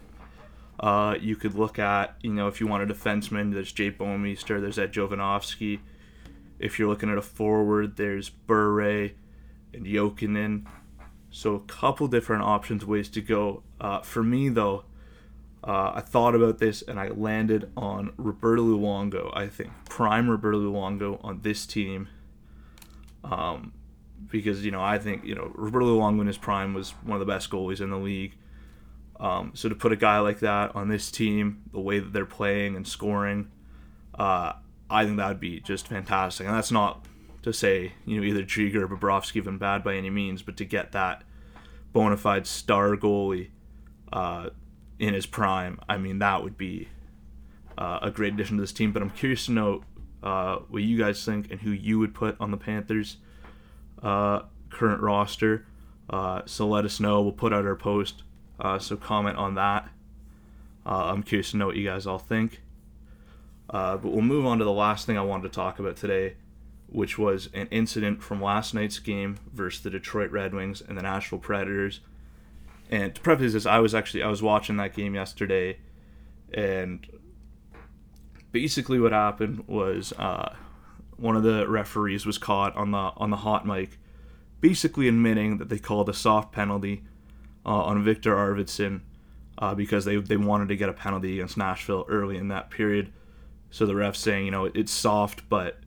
Uh, 0.81 1.17
you 1.21 1.37
could 1.37 1.55
look 1.55 1.79
at, 1.79 2.17
you 2.23 2.33
know, 2.33 2.49
if 2.49 2.61
you 2.61 2.67
want 2.67 2.89
a 2.89 2.93
defenseman, 2.93 3.53
there's 3.53 3.73
Jay 3.73 3.91
Bouwmeester, 3.91 4.61
there's 4.61 4.79
Ed 4.79 4.93
Jovanovski. 4.93 5.81
If 6.59 6.79
you're 6.79 6.89
looking 6.89 7.11
at 7.11 7.19
a 7.19 7.23
forward, 7.23 7.97
there's 7.97 8.29
Bure 8.29 9.11
and 9.73 9.87
Jokinen. 9.87 10.67
So 11.35 11.57
a 11.57 11.61
couple 11.61 12.07
different 12.07 12.45
options, 12.45 12.87
ways 12.87 13.09
to 13.09 13.21
go. 13.21 13.65
Uh, 13.81 14.03
for 14.03 14.23
me 14.23 14.51
though, 14.51 14.85
uh, 15.65 15.91
I 15.97 16.01
thought 16.01 16.37
about 16.37 16.59
this 16.59 16.81
and 16.81 17.01
I 17.01 17.09
landed 17.09 17.73
on 17.77 18.13
Roberto 18.17 18.63
Luongo. 18.63 19.37
I 19.37 19.49
think 19.49 19.73
prime 19.89 20.31
Roberto 20.31 20.61
Luongo 20.61 21.19
on 21.25 21.41
this 21.41 21.67
team. 21.67 22.09
Um, 23.25 23.73
because 24.31 24.65
you 24.65 24.71
know 24.71 24.81
I 24.81 25.01
think 25.01 25.25
you 25.25 25.35
know 25.35 25.51
Roberto 25.57 25.87
Luongo 25.87 26.21
in 26.21 26.29
his 26.29 26.39
prime 26.39 26.73
was 26.73 26.91
one 27.03 27.21
of 27.21 27.27
the 27.27 27.31
best 27.31 27.51
goalies 27.51 27.81
in 27.81 27.91
the 27.91 27.99
league. 27.99 28.37
Um, 29.19 29.51
so 29.55 29.69
to 29.69 29.75
put 29.75 29.91
a 29.91 29.97
guy 29.97 30.21
like 30.21 30.39
that 30.39 30.77
on 30.77 30.89
this 30.89 31.11
team, 31.11 31.63
the 31.73 31.81
way 31.81 31.99
that 31.99 32.13
they're 32.13 32.27
playing 32.27 32.77
and 32.77 32.87
scoring, 32.87 33.51
uh, 34.17 34.53
I 34.89 35.05
think 35.05 35.17
that 35.17 35.27
would 35.27 35.41
be 35.41 35.59
just 35.59 35.89
fantastic. 35.89 36.47
And 36.47 36.55
that's 36.55 36.71
not 36.71 37.05
to 37.45 37.53
say, 37.53 37.93
you 38.07 38.19
know, 38.19 38.27
either 38.27 38.43
Driedger 38.43 38.77
or 38.77 38.89
Bobrovsky 38.89 39.35
have 39.35 39.45
been 39.45 39.59
bad 39.59 39.85
by 39.85 39.95
any 39.95 40.11
means, 40.11 40.43
but 40.43 40.57
to 40.57 40.65
get 40.65 40.93
that 40.93 41.23
bona 41.93 42.17
fide 42.17 42.47
star 42.47 42.97
goalie 42.97 43.51
uh, 44.13 44.49
in 44.99 45.13
his 45.13 45.27
prime, 45.27 45.79
I 45.89 45.99
mean, 45.99 46.19
that 46.21 46.43
would 46.43 46.57
be 46.57 46.89
uh, 47.77 47.99
a 48.01 48.11
great 48.11 48.33
addition 48.33 48.57
to 48.57 48.63
this 48.63 48.73
team. 48.73 48.93
But 48.93 49.03
I'm 49.03 49.11
curious 49.11 49.45
to 49.47 49.53
know 49.53 49.85
uh, 50.23 50.57
what 50.69 50.83
you 50.83 50.99
guys 50.99 51.23
think 51.23 51.51
and 51.51 51.61
who 51.61 51.71
you 51.71 51.99
would 51.99 52.15
put 52.15 52.35
on 52.41 52.51
the 52.51 52.57
Panthers' 52.57 53.19
uh, 54.03 54.43
current 54.71 55.03
roster. 55.03 55.67
Uh, 56.09 56.43
so 56.47 56.67
let 56.67 56.87
us 56.87 56.99
know. 56.99 57.21
We'll 57.21 57.33
put 57.33 57.53
out 57.53 57.67
our 57.67 57.77
post. 57.77 58.23
Uh, 58.59 58.79
so 58.79 58.97
comment 58.97 59.37
on 59.37 59.55
that. 59.57 59.89
I'm 60.87 61.23
curious 61.23 61.51
to 61.51 61.57
know 61.57 61.67
what 61.67 61.77
you 61.77 61.85
guys 61.85 62.07
all 62.07 62.19
think. 62.19 62.61
but 63.69 64.03
we'll 64.03 64.21
move 64.23 64.47
on 64.47 64.59
to 64.59 64.65
the 64.65 64.73
last 64.73 65.07
thing 65.07 65.19
I 65.19 65.23
wanted 65.23 65.45
to 65.45 65.55
talk 65.55 65.79
about 65.79 65.97
today, 65.97 66.37
which 66.95 67.19
was 67.19 67.49
an 67.53 67.67
incident 67.73 68.23
from 68.23 68.41
last 68.41 68.73
night's 68.73 69.01
game 69.01 69.37
versus 69.53 69.83
the 69.83 69.91
Detroit 69.91 70.31
Red 70.31 70.55
Wings 70.55 70.81
and 70.81 70.97
the 70.97 71.03
Nashville 71.03 71.41
Predators. 71.41 71.99
And 72.89 73.13
to 73.17 73.21
preface 73.21 73.53
this, 73.53 73.67
I 73.67 73.81
was 73.81 73.97
actually 73.97 74.23
I 74.23 74.29
was 74.29 74.43
watching 74.43 74.77
that 74.77 74.95
game 74.95 75.17
yesterday, 75.17 75.79
and 76.53 77.05
basically 78.53 79.01
what 79.01 79.11
happened 79.11 79.67
was 79.67 80.13
uh, 80.13 80.55
one 81.17 81.35
of 81.35 81.43
the 81.43 81.67
referees 81.69 82.25
was 82.25 82.39
caught 82.39 82.77
on 82.77 82.93
the 82.93 83.11
on 83.17 83.31
the 83.31 83.39
hot 83.39 83.67
mic, 83.67 83.99
basically 84.61 85.09
admitting 85.09 85.59
that 85.59 85.71
they 85.71 85.81
called 85.81 86.09
a 86.09 86.15
soft 86.15 86.53
penalty 86.53 87.03
uh, 87.67 87.71
on 87.71 88.05
Viktor 88.05 88.37
Arvidsson 88.37 89.01
uh, 89.59 89.75
because 89.75 90.05
they 90.05 90.15
they 90.15 90.37
wanted 90.37 90.69
to 90.69 90.77
get 90.77 90.89
a 90.89 90.93
penalty 90.93 91.41
against 91.41 91.57
Nashville 91.57 92.07
early 92.09 92.37
in 92.37 92.47
that 92.49 92.71
period. 92.71 93.13
So 93.73 93.85
the 93.85 93.97
ref 93.97 94.15
saying, 94.15 94.45
you 94.45 94.53
know, 94.53 94.67
it's 94.67 94.93
soft, 94.93 95.49
but 95.49 95.81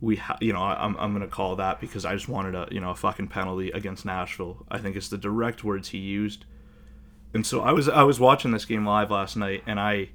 we 0.00 0.16
ha- 0.16 0.38
you 0.40 0.52
know 0.52 0.62
I'm, 0.62 0.96
I'm 0.96 1.12
gonna 1.12 1.28
call 1.28 1.56
that 1.56 1.80
because 1.80 2.04
I 2.04 2.14
just 2.14 2.28
wanted 2.28 2.54
a 2.54 2.68
you 2.70 2.80
know 2.80 2.90
a 2.90 2.94
fucking 2.94 3.28
penalty 3.28 3.70
against 3.70 4.04
Nashville. 4.04 4.66
I 4.70 4.78
think 4.78 4.96
it's 4.96 5.08
the 5.08 5.18
direct 5.18 5.64
words 5.64 5.90
he 5.90 5.98
used, 5.98 6.44
and 7.32 7.46
so 7.46 7.62
I 7.62 7.72
was 7.72 7.88
I 7.88 8.02
was 8.02 8.20
watching 8.20 8.50
this 8.50 8.64
game 8.64 8.86
live 8.86 9.10
last 9.10 9.36
night 9.36 9.62
and 9.66 9.78
I 9.78 10.10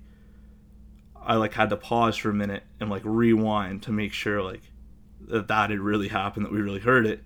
I 1.22 1.36
like 1.36 1.54
had 1.54 1.70
to 1.70 1.78
pause 1.78 2.18
for 2.18 2.30
a 2.30 2.34
minute 2.34 2.64
and 2.80 2.90
like 2.90 3.04
rewind 3.06 3.84
to 3.84 3.92
make 3.92 4.14
sure 4.14 4.42
like 4.42 4.64
that 5.28 5.48
that 5.48 5.70
had 5.70 5.80
really 5.80 6.08
happened 6.08 6.46
that 6.46 6.52
we 6.52 6.62
really 6.62 6.80
heard 6.80 7.06
it. 7.06 7.24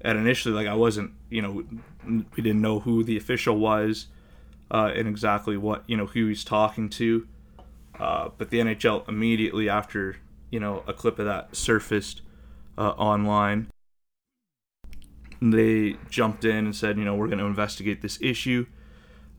And 0.00 0.18
initially 0.18 0.54
like 0.54 0.66
I 0.66 0.74
wasn't 0.74 1.12
you 1.30 1.42
know 1.42 1.64
we 2.06 2.42
didn't 2.42 2.60
know 2.60 2.80
who 2.80 3.02
the 3.02 3.16
official 3.16 3.58
was 3.58 4.06
uh, 4.70 4.90
and 4.94 5.08
exactly 5.08 5.56
what 5.56 5.84
you 5.86 5.96
know 5.96 6.06
who 6.06 6.28
he's 6.28 6.44
talking 6.44 6.88
to. 6.90 7.26
Uh, 7.98 8.30
but 8.36 8.50
the 8.50 8.58
NHL 8.58 9.08
immediately 9.08 9.68
after 9.68 10.16
you 10.54 10.60
know, 10.60 10.84
a 10.86 10.92
clip 10.92 11.18
of 11.18 11.24
that 11.26 11.56
surfaced 11.56 12.22
uh, 12.78 12.90
online. 12.90 13.66
They 15.42 15.96
jumped 16.08 16.44
in 16.44 16.66
and 16.66 16.76
said, 16.76 16.96
you 16.96 17.04
know, 17.04 17.16
we're 17.16 17.26
going 17.26 17.40
to 17.40 17.44
investigate 17.44 18.02
this 18.02 18.20
issue 18.22 18.66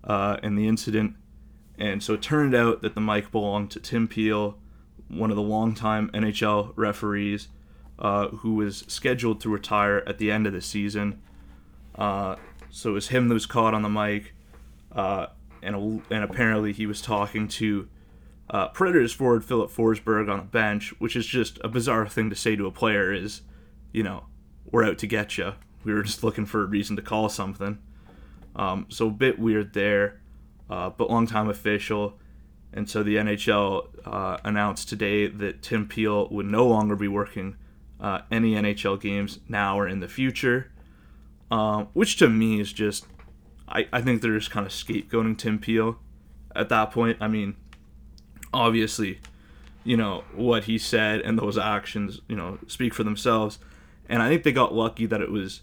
uh, 0.04 0.36
and 0.44 0.58
the 0.58 0.68
incident. 0.68 1.16
And 1.80 2.04
so 2.04 2.16
it 2.16 2.22
turned 2.22 2.54
out 2.54 2.82
that 2.82 2.96
the 2.96 3.02
mic 3.02 3.32
belonged 3.32 3.72
to 3.72 3.80
Tim 3.80 4.10
Peel, 4.10 4.58
one 5.08 5.30
of 5.30 5.38
the 5.38 5.42
longtime 5.42 6.10
NHL 6.14 6.74
referees 6.76 7.48
uh, 7.98 8.28
who 8.28 8.56
was 8.56 8.84
scheduled 8.90 9.40
to 9.40 9.50
retire 9.50 10.04
at 10.06 10.18
the 10.18 10.30
end 10.30 10.46
of 10.46 10.52
the 10.52 10.62
season. 10.62 11.22
Uh, 11.98 12.36
so 12.70 12.90
it 12.90 12.94
was 12.94 13.08
him 13.08 13.30
that 13.30 13.36
was 13.36 13.46
caught 13.46 13.74
on 13.74 13.84
the 13.84 13.90
mic, 13.90 14.34
uh, 14.92 15.28
and 15.64 16.04
and 16.12 16.24
apparently 16.26 16.74
he 16.74 16.86
was 16.86 17.02
talking 17.02 17.48
to 17.48 17.88
uh, 18.50 18.68
Predators 18.70 19.14
forward 19.14 19.44
Filip 19.44 19.72
Forsberg 19.72 20.30
on 20.30 20.38
the 20.38 20.44
bench, 20.44 20.94
which 21.00 21.16
is 21.16 21.26
just 21.26 21.60
a 21.64 21.68
bizarre 21.68 22.08
thing 22.08 22.30
to 22.30 22.36
say 22.36 22.56
to 22.56 22.68
a 22.68 22.72
player. 22.72 23.12
Is 23.12 23.42
you 23.92 24.04
know 24.04 24.26
we're 24.72 24.84
out 24.84 24.98
to 25.00 25.08
get 25.08 25.38
you. 25.38 25.54
We 25.84 25.94
were 25.94 26.04
just 26.04 26.24
looking 26.24 26.46
for 26.46 26.64
a 26.64 26.66
reason 26.66 26.96
to 26.96 27.02
call 27.02 27.30
something. 27.30 27.80
Um, 28.56 28.88
so 28.90 29.08
a 29.08 29.12
bit 29.12 29.38
weird 29.38 29.74
there, 29.74 30.22
uh, 30.70 30.90
but 30.90 31.10
longtime 31.10 31.50
official. 31.50 32.18
And 32.74 32.90
so 32.90 33.04
the 33.04 33.16
NHL 33.16 33.88
uh, 34.06 34.38
announced 34.44 34.90
today 34.90 35.28
that 35.28 35.62
Tim 35.62 35.88
Peel 35.88 36.28
would 36.30 36.46
no 36.46 36.68
longer 36.68 36.96
be 36.96 37.08
working 37.08 37.56
uh, 38.02 38.22
any 38.30 38.54
NHL 38.54 39.00
games 39.00 39.40
now 39.48 39.80
or 39.80 39.88
in 39.88 40.00
the 40.00 40.08
future, 40.08 40.72
um, 41.50 41.88
which 41.94 42.18
to 42.18 42.28
me 42.28 42.60
is 42.60 42.74
just, 42.74 43.06
I, 43.68 43.88
I 43.94 44.02
think 44.02 44.22
they're 44.22 44.38
just 44.38 44.52
kind 44.52 44.66
of 44.66 44.74
scapegoating 44.74 45.38
Tim 45.38 45.60
Peel 45.60 45.98
at 46.54 46.70
that 46.70 46.92
point. 46.92 47.18
I 47.22 47.28
mean, 47.28 47.56
obviously, 48.56 49.20
you 49.84 49.98
know, 49.98 50.24
what 50.34 50.64
he 50.64 50.78
said 50.78 51.22
and 51.22 51.38
those 51.38 51.58
actions, 51.58 52.22
you 52.28 52.36
know, 52.36 52.58
speak 52.68 52.94
for 52.94 53.04
themselves. 53.04 53.60
And 54.08 54.22
I 54.22 54.30
think 54.30 54.44
they 54.44 54.52
got 54.52 54.74
lucky 54.74 55.06
that 55.06 55.22
it 55.22 55.30
was, 55.30 55.62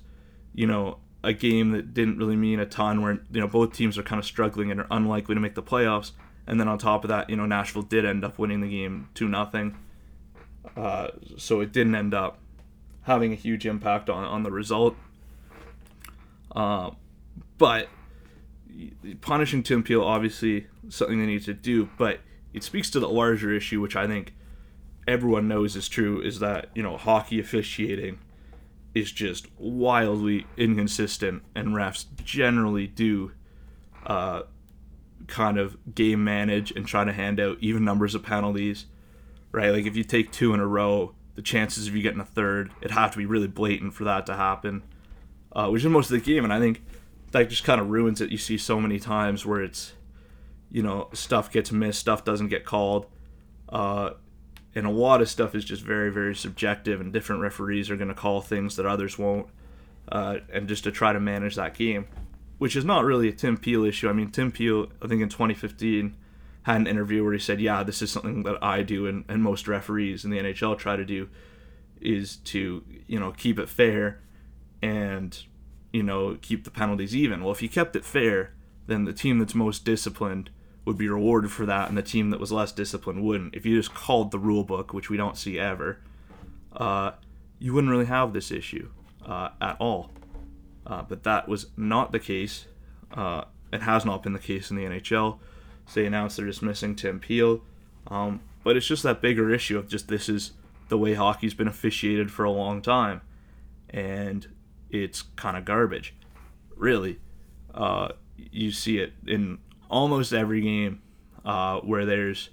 you 0.54 0.66
know, 0.66 0.98
a 1.24 1.32
game 1.32 1.70
that 1.70 1.94
didn't 1.94 2.18
really 2.18 2.36
mean 2.36 2.60
a 2.60 2.66
ton 2.66 3.02
where, 3.02 3.20
you 3.30 3.40
know, 3.40 3.48
both 3.48 3.72
teams 3.72 3.96
are 3.96 4.02
kind 4.02 4.18
of 4.18 4.26
struggling 4.26 4.70
and 4.70 4.80
are 4.80 4.86
unlikely 4.90 5.34
to 5.34 5.40
make 5.40 5.54
the 5.54 5.62
playoffs. 5.62 6.12
And 6.46 6.60
then 6.60 6.68
on 6.68 6.78
top 6.78 7.04
of 7.04 7.08
that, 7.08 7.30
you 7.30 7.36
know, 7.36 7.46
Nashville 7.46 7.82
did 7.82 8.04
end 8.04 8.24
up 8.24 8.38
winning 8.38 8.60
the 8.60 8.68
game 8.68 9.08
2 9.14 9.28
nothing. 9.28 9.76
Uh, 10.76 11.08
so 11.38 11.60
it 11.60 11.72
didn't 11.72 11.94
end 11.94 12.14
up 12.14 12.38
having 13.02 13.32
a 13.32 13.36
huge 13.36 13.64
impact 13.66 14.10
on, 14.10 14.24
on 14.24 14.42
the 14.42 14.50
result. 14.50 14.96
Uh, 16.54 16.90
but 17.58 17.88
punishing 19.20 19.62
Tim 19.62 19.82
Peel, 19.82 20.02
obviously, 20.02 20.66
something 20.88 21.18
they 21.18 21.26
need 21.26 21.44
to 21.44 21.54
do, 21.54 21.88
but 21.96 22.20
it 22.52 22.62
speaks 22.62 22.90
to 22.90 23.00
the 23.00 23.08
larger 23.08 23.52
issue, 23.52 23.80
which 23.80 23.96
I 23.96 24.06
think 24.06 24.34
everyone 25.06 25.48
knows 25.48 25.76
is 25.76 25.88
true, 25.88 26.20
is 26.20 26.38
that, 26.40 26.68
you 26.74 26.82
know, 26.82 26.96
hockey 26.96 27.40
officiating 27.40 28.18
is 28.94 29.10
just 29.10 29.46
wildly 29.58 30.46
inconsistent, 30.56 31.42
and 31.54 31.68
refs 31.68 32.04
generally 32.22 32.86
do 32.86 33.32
uh, 34.06 34.42
kind 35.26 35.58
of 35.58 35.76
game 35.94 36.22
manage 36.22 36.70
and 36.72 36.86
try 36.86 37.04
to 37.04 37.12
hand 37.12 37.40
out 37.40 37.56
even 37.60 37.84
numbers 37.84 38.14
of 38.14 38.22
penalties 38.22 38.86
right? 39.52 39.70
Like 39.70 39.86
if 39.86 39.94
you 39.96 40.02
take 40.02 40.32
two 40.32 40.52
in 40.54 40.60
a 40.60 40.66
row, 40.66 41.14
the 41.34 41.42
chances 41.42 41.86
of 41.86 41.94
you 41.94 42.02
getting 42.02 42.20
a 42.20 42.24
third, 42.24 42.72
it'd 42.80 42.90
have 42.90 43.12
to 43.12 43.18
be 43.18 43.26
really 43.26 43.46
blatant 43.46 43.94
for 43.94 44.04
that 44.04 44.26
to 44.26 44.34
happen, 44.34 44.82
uh, 45.52 45.68
which 45.68 45.84
is 45.84 45.90
most 45.90 46.10
of 46.10 46.18
the 46.18 46.32
game. 46.32 46.42
And 46.42 46.52
I 46.52 46.58
think 46.58 46.82
that 47.30 47.48
just 47.48 47.64
kind 47.64 47.80
of 47.80 47.90
ruins 47.90 48.20
it. 48.20 48.30
You 48.30 48.38
see 48.38 48.58
so 48.58 48.80
many 48.80 48.98
times 48.98 49.46
where 49.46 49.62
it's, 49.62 49.92
you 50.72 50.82
know, 50.82 51.08
stuff 51.12 51.52
gets 51.52 51.70
missed, 51.70 52.00
stuff 52.00 52.24
doesn't 52.24 52.48
get 52.48 52.64
called. 52.64 53.06
Uh, 53.68 54.10
and 54.74 54.86
a 54.86 54.90
lot 54.90 55.20
of 55.20 55.28
stuff 55.28 55.54
is 55.54 55.64
just 55.64 55.82
very, 55.82 56.10
very 56.10 56.34
subjective, 56.34 56.98
and 56.98 57.12
different 57.12 57.42
referees 57.42 57.90
are 57.90 57.96
going 57.96 58.08
to 58.08 58.14
call 58.14 58.40
things 58.40 58.76
that 58.76 58.86
others 58.86 59.18
won't, 59.18 59.46
uh, 60.10 60.38
and 60.50 60.66
just 60.66 60.84
to 60.84 60.90
try 60.90 61.12
to 61.12 61.20
manage 61.20 61.56
that 61.56 61.74
game, 61.74 62.06
which 62.56 62.74
is 62.74 62.84
not 62.84 63.04
really 63.04 63.28
a 63.28 63.32
Tim 63.32 63.58
Peel 63.58 63.84
issue. 63.84 64.08
I 64.08 64.14
mean, 64.14 64.30
Tim 64.30 64.50
Peel, 64.50 64.86
I 65.02 65.08
think 65.08 65.20
in 65.20 65.28
2015, 65.28 66.16
had 66.62 66.76
an 66.80 66.86
interview 66.86 67.22
where 67.22 67.34
he 67.34 67.38
said, 67.38 67.60
"Yeah, 67.60 67.82
this 67.82 68.00
is 68.00 68.10
something 68.10 68.44
that 68.44 68.62
I 68.62 68.82
do, 68.82 69.06
and, 69.06 69.24
and 69.28 69.42
most 69.42 69.68
referees 69.68 70.24
in 70.24 70.30
the 70.30 70.38
NHL 70.38 70.78
try 70.78 70.96
to 70.96 71.04
do, 71.04 71.28
is 72.00 72.36
to 72.36 72.82
you 73.06 73.20
know 73.20 73.32
keep 73.32 73.58
it 73.58 73.68
fair, 73.68 74.20
and 74.80 75.38
you 75.92 76.02
know 76.02 76.38
keep 76.40 76.64
the 76.64 76.70
penalties 76.70 77.14
even." 77.14 77.42
Well, 77.42 77.52
if 77.52 77.60
you 77.60 77.68
kept 77.68 77.94
it 77.94 78.06
fair, 78.06 78.54
then 78.86 79.04
the 79.04 79.12
team 79.12 79.38
that's 79.38 79.54
most 79.54 79.84
disciplined 79.84 80.48
would 80.84 80.98
be 80.98 81.08
rewarded 81.08 81.50
for 81.50 81.66
that, 81.66 81.88
and 81.88 81.96
the 81.96 82.02
team 82.02 82.30
that 82.30 82.40
was 82.40 82.50
less 82.50 82.72
disciplined 82.72 83.22
wouldn't. 83.22 83.54
If 83.54 83.64
you 83.64 83.76
just 83.76 83.94
called 83.94 84.30
the 84.30 84.38
rule 84.38 84.64
book, 84.64 84.92
which 84.92 85.08
we 85.08 85.16
don't 85.16 85.36
see 85.36 85.58
ever, 85.58 86.00
uh, 86.74 87.12
you 87.58 87.72
wouldn't 87.72 87.90
really 87.90 88.06
have 88.06 88.32
this 88.32 88.50
issue 88.50 88.90
uh, 89.24 89.50
at 89.60 89.76
all. 89.78 90.10
Uh, 90.86 91.02
but 91.02 91.22
that 91.22 91.48
was 91.48 91.66
not 91.76 92.10
the 92.10 92.18
case. 92.18 92.66
Uh, 93.12 93.44
it 93.72 93.82
has 93.82 94.04
not 94.04 94.22
been 94.22 94.32
the 94.32 94.38
case 94.38 94.70
in 94.70 94.76
the 94.76 94.84
NHL. 94.84 95.38
So 95.86 96.00
they 96.00 96.06
announced 96.06 96.36
they're 96.36 96.46
dismissing 96.46 96.96
Tim 96.96 97.20
Peel. 97.20 97.62
Um, 98.08 98.40
but 98.64 98.76
it's 98.76 98.86
just 98.86 99.02
that 99.04 99.20
bigger 99.20 99.52
issue 99.52 99.78
of 99.78 99.88
just 99.88 100.08
this 100.08 100.28
is 100.28 100.52
the 100.88 100.98
way 100.98 101.14
hockey's 101.14 101.54
been 101.54 101.68
officiated 101.68 102.30
for 102.30 102.44
a 102.44 102.50
long 102.50 102.82
time. 102.82 103.20
And 103.90 104.48
it's 104.90 105.22
kind 105.22 105.56
of 105.56 105.64
garbage. 105.64 106.14
Really. 106.76 107.20
Uh, 107.72 108.08
you 108.36 108.72
see 108.72 108.98
it 108.98 109.12
in 109.26 109.58
almost 109.92 110.32
every 110.32 110.60
game 110.60 111.02
uh, 111.44 111.78
where 111.80 112.04
there's 112.04 112.50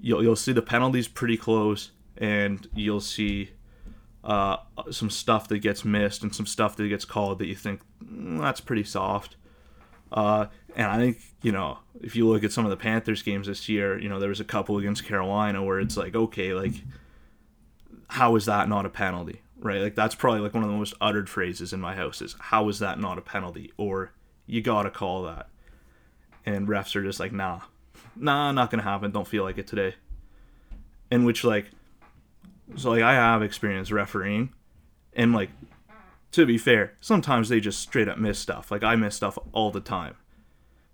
you'll, 0.00 0.22
you'll 0.22 0.36
see 0.36 0.52
the 0.52 0.62
penalties 0.62 1.08
pretty 1.08 1.36
close 1.36 1.90
and 2.16 2.68
you'll 2.74 3.00
see 3.00 3.50
uh, 4.24 4.56
some 4.90 5.10
stuff 5.10 5.48
that 5.48 5.58
gets 5.58 5.84
missed 5.84 6.22
and 6.22 6.34
some 6.34 6.46
stuff 6.46 6.76
that 6.76 6.88
gets 6.88 7.04
called 7.04 7.38
that 7.38 7.46
you 7.46 7.54
think 7.54 7.82
mm, 8.02 8.40
that's 8.40 8.60
pretty 8.60 8.84
soft 8.84 9.36
uh, 10.12 10.46
and 10.74 10.86
I 10.86 10.96
think, 10.96 11.18
you 11.42 11.52
know, 11.52 11.78
if 12.00 12.16
you 12.16 12.28
look 12.28 12.44
at 12.44 12.52
some 12.52 12.64
of 12.64 12.70
the 12.70 12.76
Panthers 12.76 13.22
games 13.22 13.46
this 13.46 13.68
year, 13.68 13.98
you 13.98 14.08
know, 14.08 14.18
there 14.18 14.28
was 14.28 14.40
a 14.40 14.44
couple 14.44 14.78
against 14.78 15.04
Carolina 15.04 15.62
where 15.62 15.80
it's 15.80 15.96
like, 15.96 16.14
okay, 16.14 16.52
like, 16.52 16.74
how 18.08 18.36
is 18.36 18.46
that 18.46 18.68
not 18.68 18.86
a 18.86 18.90
penalty? 18.90 19.42
Right? 19.58 19.80
Like, 19.80 19.94
that's 19.94 20.14
probably 20.14 20.40
like 20.40 20.54
one 20.54 20.64
of 20.64 20.70
the 20.70 20.76
most 20.76 20.94
uttered 21.00 21.28
phrases 21.28 21.72
in 21.72 21.80
my 21.80 21.94
house 21.94 22.22
is, 22.22 22.34
how 22.38 22.68
is 22.68 22.78
that 22.80 22.98
not 22.98 23.18
a 23.18 23.22
penalty? 23.22 23.72
Or, 23.76 24.12
you 24.46 24.62
gotta 24.62 24.90
call 24.90 25.22
that. 25.24 25.49
And 26.46 26.68
refs 26.68 26.96
are 26.96 27.02
just 27.02 27.20
like, 27.20 27.32
nah, 27.32 27.60
nah, 28.16 28.52
not 28.52 28.70
gonna 28.70 28.82
happen. 28.82 29.10
Don't 29.10 29.28
feel 29.28 29.44
like 29.44 29.58
it 29.58 29.66
today. 29.66 29.94
In 31.10 31.24
which, 31.24 31.44
like, 31.44 31.66
so, 32.76 32.90
like, 32.90 33.02
I 33.02 33.14
have 33.14 33.42
experience 33.42 33.90
refereeing, 33.90 34.50
and, 35.12 35.32
like, 35.32 35.50
to 36.32 36.46
be 36.46 36.58
fair, 36.58 36.92
sometimes 37.00 37.48
they 37.48 37.60
just 37.60 37.80
straight 37.80 38.08
up 38.08 38.18
miss 38.18 38.38
stuff. 38.38 38.70
Like 38.70 38.84
I 38.84 38.96
miss 38.96 39.16
stuff 39.16 39.38
all 39.52 39.70
the 39.70 39.80
time. 39.80 40.16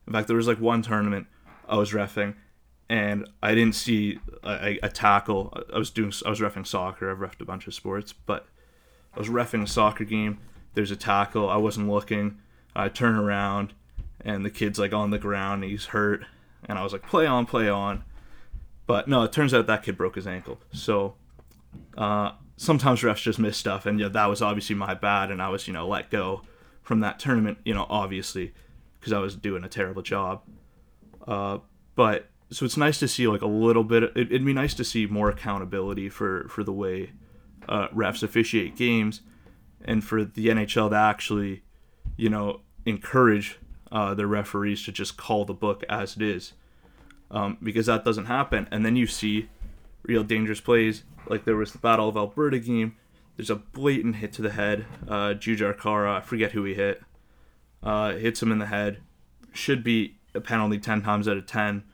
In 0.06 0.12
fact, 0.12 0.28
there 0.28 0.37
was 0.37 0.46
like 0.46 0.61
one 0.61 0.82
tournament 0.82 1.26
I 1.68 1.76
was 1.76 1.92
refing, 1.92 2.35
and 2.88 3.28
I 3.42 3.54
didn't 3.54 3.74
see 3.74 4.18
a, 4.42 4.78
a 4.82 4.88
tackle. 4.88 5.56
I 5.72 5.78
was 5.78 5.90
doing 5.90 6.12
I 6.24 6.30
was 6.30 6.40
refing 6.40 6.66
soccer. 6.66 7.11
I've 7.11 7.18
refed 7.18 7.40
a 7.40 7.44
bunch 7.44 7.66
of 7.66 7.74
sports, 7.74 8.12
but 8.12 8.46
I 9.14 9.18
was 9.18 9.28
refing 9.28 9.62
a 9.62 9.66
soccer 9.66 10.04
game. 10.04 10.38
There's 10.74 10.90
a 10.90 10.96
tackle. 10.96 11.48
I 11.48 11.56
wasn't 11.56 11.88
looking. 11.88 12.38
I 12.74 12.88
turn 12.88 13.16
around, 13.16 13.72
and 14.20 14.44
the 14.44 14.50
kid's 14.50 14.79
like 14.79 14.92
on 14.92 15.11
the 15.11 15.18
ground. 15.18 15.64
he's 15.64 15.87
hurt, 15.87 16.24
and 16.68 16.79
I 16.79 16.83
was 16.83 16.92
like, 16.92 17.07
"Play 17.07 17.26
on, 17.26 17.46
play 17.46 17.68
on." 17.68 18.05
But 18.87 19.09
no, 19.09 19.22
it 19.22 19.33
turns 19.33 19.52
out 19.52 19.66
that 19.66 19.83
kid 19.83 19.96
broke 19.96 20.14
his 20.14 20.26
ankle. 20.26 20.61
So 20.72 21.14
uh, 21.98 22.33
sometimes 22.57 23.02
refs 23.02 23.22
just 23.22 23.38
miss 23.38 23.57
stuff, 23.57 23.87
and 23.87 23.98
yeah, 24.00 24.09
that 24.09 24.26
was 24.26 24.42
obviously 24.42 24.76
my 24.76 24.94
bad, 24.94 25.31
and 25.31 25.42
I 25.42 25.48
was 25.48 25.66
you 25.66 25.72
know 25.72 25.87
let 25.87 26.11
go 26.11 26.42
from 26.83 27.00
that 27.00 27.18
tournament, 27.18 27.59
you 27.64 27.74
know, 27.74 27.87
obviously 27.90 28.52
because 29.00 29.12
I 29.12 29.18
was 29.18 29.37
doing 29.37 29.64
a 29.64 29.68
terrible 29.68 30.02
job. 30.02 30.42
Uh, 31.26 31.59
but 31.96 32.29
so 32.50 32.64
it's 32.64 32.76
nice 32.76 32.98
to 33.00 33.09
see 33.09 33.26
like 33.26 33.42
a 33.42 33.46
little 33.46 33.85
bit. 33.85 34.05
It, 34.05 34.31
would 34.31 34.44
be 34.44 34.52
nice 34.52 34.74
to 34.74 34.85
see 34.85 35.07
more 35.07 35.29
accountability 35.29 36.09
for 36.09 36.46
for 36.48 36.62
the 36.62 36.72
way 36.72 37.12
uh, 37.68 37.88
refs 37.88 38.22
officiate 38.22 38.76
games, 38.76 39.22
and 39.85 40.05
for 40.05 40.24
the 40.24 40.46
NHL 40.48 40.90
to 40.90 40.96
actually, 40.96 41.62
you 42.16 42.29
know, 42.29 42.61
encourage 42.85 43.59
uh, 43.90 44.14
their 44.14 44.27
referees 44.27 44.85
to 44.85 44.92
just 44.92 45.16
call 45.16 45.44
the 45.44 45.55
book 45.55 45.85
as 45.88 46.16
it 46.16 46.22
is, 46.22 46.53
um, 47.31 47.59
because 47.62 47.87
that 47.87 48.05
doesn't 48.05 48.27
happen. 48.27 48.68
And 48.70 48.85
then 48.85 48.96
you 48.96 49.07
see 49.07 49.49
real 50.03 50.22
dangerous 50.22 50.61
plays 50.61 51.03
like 51.29 51.44
there 51.44 51.57
was 51.57 51.72
the 51.72 51.79
Battle 51.79 52.09
of 52.09 52.16
Alberta 52.16 52.59
game. 52.59 52.96
There's 53.37 53.51
a 53.51 53.57
blatant 53.57 54.16
hit 54.16 54.33
to 54.35 54.42
the 54.42 54.53
head. 54.53 54.87
Uh, 55.07 55.35
Jujhar 55.35 55.77
Khaira, 55.77 56.16
I 56.16 56.20
forget 56.20 56.53
who 56.53 56.64
he 56.64 56.75
hit, 56.75 57.03
uh, 57.83 58.12
hits 58.12 58.42
him 58.42 58.53
in 58.53 58.59
the 58.59 58.66
head. 58.66 58.99
Should 59.53 59.85
be 59.85 60.16
a 60.35 60.40
penalty 60.40 60.79
10 60.79 61.03
times 61.03 61.29
out 61.29 61.37
of 61.37 61.46
10. 61.46 61.85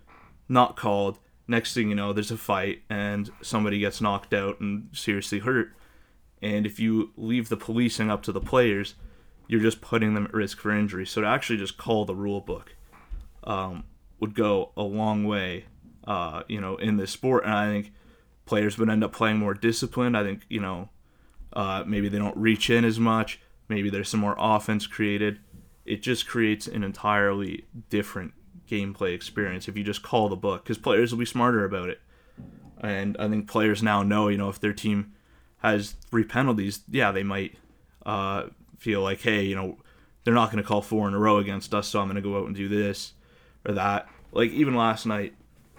Not 0.48 0.76
called. 0.76 1.18
Next 1.48 1.74
thing 1.74 1.88
you 1.88 1.94
know, 1.94 2.12
there's 2.12 2.30
a 2.30 2.36
fight 2.36 2.82
and 2.88 3.30
somebody 3.40 3.78
gets 3.80 4.00
knocked 4.00 4.32
out 4.32 4.60
and 4.60 4.88
seriously 4.92 5.40
hurt. 5.40 5.72
And 6.40 6.66
if 6.66 6.78
you 6.80 7.12
leave 7.16 7.48
the 7.48 7.56
policing 7.56 8.10
up 8.10 8.22
to 8.24 8.32
the 8.32 8.40
players, 8.40 8.94
you're 9.52 9.60
just 9.60 9.82
putting 9.82 10.14
them 10.14 10.24
at 10.24 10.32
risk 10.32 10.60
for 10.60 10.70
injury. 10.74 11.04
So 11.04 11.20
to 11.20 11.26
actually 11.26 11.58
just 11.58 11.76
call 11.76 12.06
the 12.06 12.14
rule 12.14 12.40
book 12.40 12.74
um, 13.44 13.84
would 14.18 14.34
go 14.34 14.72
a 14.78 14.82
long 14.82 15.24
way, 15.24 15.66
uh, 16.06 16.42
you 16.48 16.58
know, 16.58 16.76
in 16.76 16.96
this 16.96 17.10
sport. 17.10 17.44
And 17.44 17.52
I 17.52 17.66
think 17.66 17.92
players 18.46 18.78
would 18.78 18.88
end 18.88 19.04
up 19.04 19.12
playing 19.12 19.36
more 19.36 19.52
disciplined. 19.52 20.16
I 20.16 20.24
think 20.24 20.46
you 20.48 20.58
know 20.58 20.88
uh, 21.52 21.84
maybe 21.86 22.08
they 22.08 22.16
don't 22.16 22.34
reach 22.34 22.70
in 22.70 22.86
as 22.86 22.98
much. 22.98 23.40
Maybe 23.68 23.90
there's 23.90 24.08
some 24.08 24.20
more 24.20 24.36
offense 24.38 24.86
created. 24.86 25.38
It 25.84 26.00
just 26.00 26.26
creates 26.26 26.66
an 26.66 26.82
entirely 26.82 27.66
different 27.90 28.32
gameplay 28.66 29.14
experience 29.14 29.68
if 29.68 29.76
you 29.76 29.84
just 29.84 30.02
call 30.02 30.30
the 30.30 30.36
book 30.36 30.64
because 30.64 30.78
players 30.78 31.12
will 31.12 31.18
be 31.18 31.26
smarter 31.26 31.62
about 31.62 31.90
it. 31.90 32.00
and 32.80 33.18
I 33.18 33.28
think 33.28 33.50
players 33.50 33.82
now 33.82 34.02
know, 34.02 34.28
you 34.28 34.38
know, 34.38 34.48
if 34.48 34.60
their 34.60 34.72
team 34.72 35.12
has 35.58 35.90
three 36.10 36.24
penalties, 36.24 36.80
yeah, 36.88 37.12
they 37.12 37.22
might 37.22 37.58
uh, 38.06 38.44
feel 38.82 39.00
like, 39.00 39.20
hey, 39.20 39.44
you 39.44 39.54
know, 39.54 39.78
they're 40.24 40.34
not 40.34 40.50
going 40.50 40.62
to 40.62 40.66
call 40.66 40.82
four 40.82 41.06
in 41.06 41.14
a 41.14 41.18
row 41.18 41.38
against 41.38 41.72
us, 41.72 41.88
so 41.88 42.00
I'm 42.00 42.06
going 42.06 42.16
to 42.16 42.20
go 42.20 42.36
out 42.36 42.46
and 42.46 42.54
do 42.54 42.68
this 42.68 43.12
or 43.64 43.74
that. 43.74 44.08
Like 44.32 44.50
even 44.50 44.74
last 44.74 45.06
night, 45.06 45.34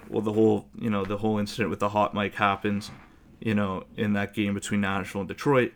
well, 0.09 0.21
the 0.21 0.33
whole 0.33 0.67
you 0.79 0.89
know 0.89 1.03
the 1.03 1.17
whole 1.17 1.37
incident 1.37 1.69
with 1.69 1.79
the 1.79 1.89
hot 1.89 2.13
mic 2.13 2.35
happens, 2.35 2.91
you 3.39 3.55
know, 3.55 3.85
in 3.97 4.13
that 4.13 4.33
game 4.33 4.53
between 4.53 4.81
Nashville 4.81 5.21
and 5.21 5.27
Detroit, 5.27 5.73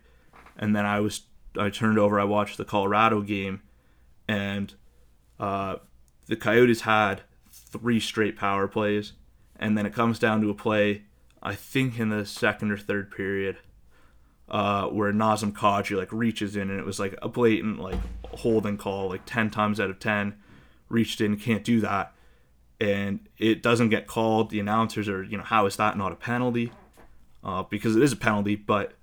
and 0.57 0.75
then 0.75 0.85
I 0.85 0.99
was 0.99 1.23
I 1.57 1.69
turned 1.69 1.99
over, 1.99 2.19
I 2.19 2.23
watched 2.23 2.57
the 2.57 2.65
Colorado 2.65 3.21
game, 3.21 3.61
and 4.27 4.73
uh, 5.39 5.77
the 6.27 6.35
Coyotes 6.35 6.81
had 6.81 7.21
three 7.51 7.99
straight 7.99 8.37
power 8.37 8.67
plays, 8.67 9.13
and 9.59 9.77
then 9.77 9.85
it 9.85 9.93
comes 9.93 10.19
down 10.19 10.41
to 10.41 10.49
a 10.49 10.53
play, 10.53 11.03
I 11.41 11.55
think 11.55 11.99
in 11.99 12.09
the 12.09 12.25
second 12.25 12.71
or 12.71 12.77
third 12.77 13.11
period, 13.11 13.57
uh, 14.49 14.87
where 14.87 15.11
Nazem 15.11 15.51
Kadri 15.51 15.97
like 15.97 16.11
reaches 16.11 16.55
in, 16.55 16.69
and 16.69 16.79
it 16.79 16.85
was 16.85 16.99
like 16.99 17.15
a 17.21 17.27
blatant 17.27 17.79
like 17.79 17.99
holding 18.31 18.77
call, 18.77 19.09
like 19.09 19.25
ten 19.25 19.49
times 19.49 19.79
out 19.79 19.89
of 19.89 19.99
ten, 19.99 20.35
reached 20.89 21.21
in, 21.21 21.37
can't 21.37 21.63
do 21.63 21.81
that, 21.81 22.13
and 22.79 23.27
it 23.37 23.61
doesn't 23.61 23.89
get 23.89 24.07
called. 24.07 24.49
The 24.49 24.59
announcers 24.59 25.09
are, 25.09 25.23
you 25.23 25.37
know, 25.37 25.43
how 25.43 25.65
is 25.65 25.75
that 25.77 25.97
not 25.97 26.11
a 26.11 26.15
penalty? 26.15 26.71
Uh, 27.43 27.63
because 27.63 27.95
it 27.95 28.03
is 28.03 28.11
a 28.11 28.17
penalty, 28.17 28.55
but 28.55 28.93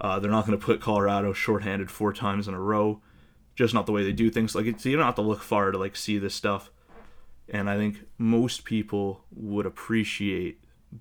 uh, 0.00 0.18
they're 0.18 0.30
not 0.30 0.46
going 0.46 0.58
to 0.58 0.64
put 0.64 0.80
Colorado 0.80 1.32
shorthanded 1.32 1.90
four 1.90 2.12
times 2.12 2.48
in 2.48 2.54
a 2.54 2.60
row. 2.60 3.00
Just 3.56 3.74
not 3.74 3.86
the 3.86 3.92
way 3.92 4.04
they 4.04 4.12
do 4.12 4.30
things. 4.30 4.54
Like 4.54 4.66
it's, 4.66 4.86
you 4.86 4.96
don't 4.96 5.04
have 5.04 5.16
to 5.16 5.22
look 5.22 5.42
far 5.42 5.70
to 5.72 5.78
like 5.78 5.96
see 5.96 6.18
this 6.18 6.34
stuff. 6.34 6.70
And 7.48 7.68
I 7.68 7.76
think 7.76 8.04
most 8.16 8.64
people 8.64 9.24
would 9.34 9.66
appreciate 9.66 10.60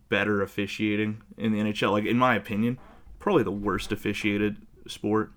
better 0.09 0.41
officiating 0.41 1.21
in 1.37 1.51
the 1.51 1.59
NHL. 1.59 1.91
Like 1.91 2.05
in 2.05 2.17
my 2.17 2.35
opinion, 2.35 2.79
probably 3.27 3.43
the 3.43 3.51
worst 3.51 3.91
officiated 3.91 4.55
sport 4.87 5.33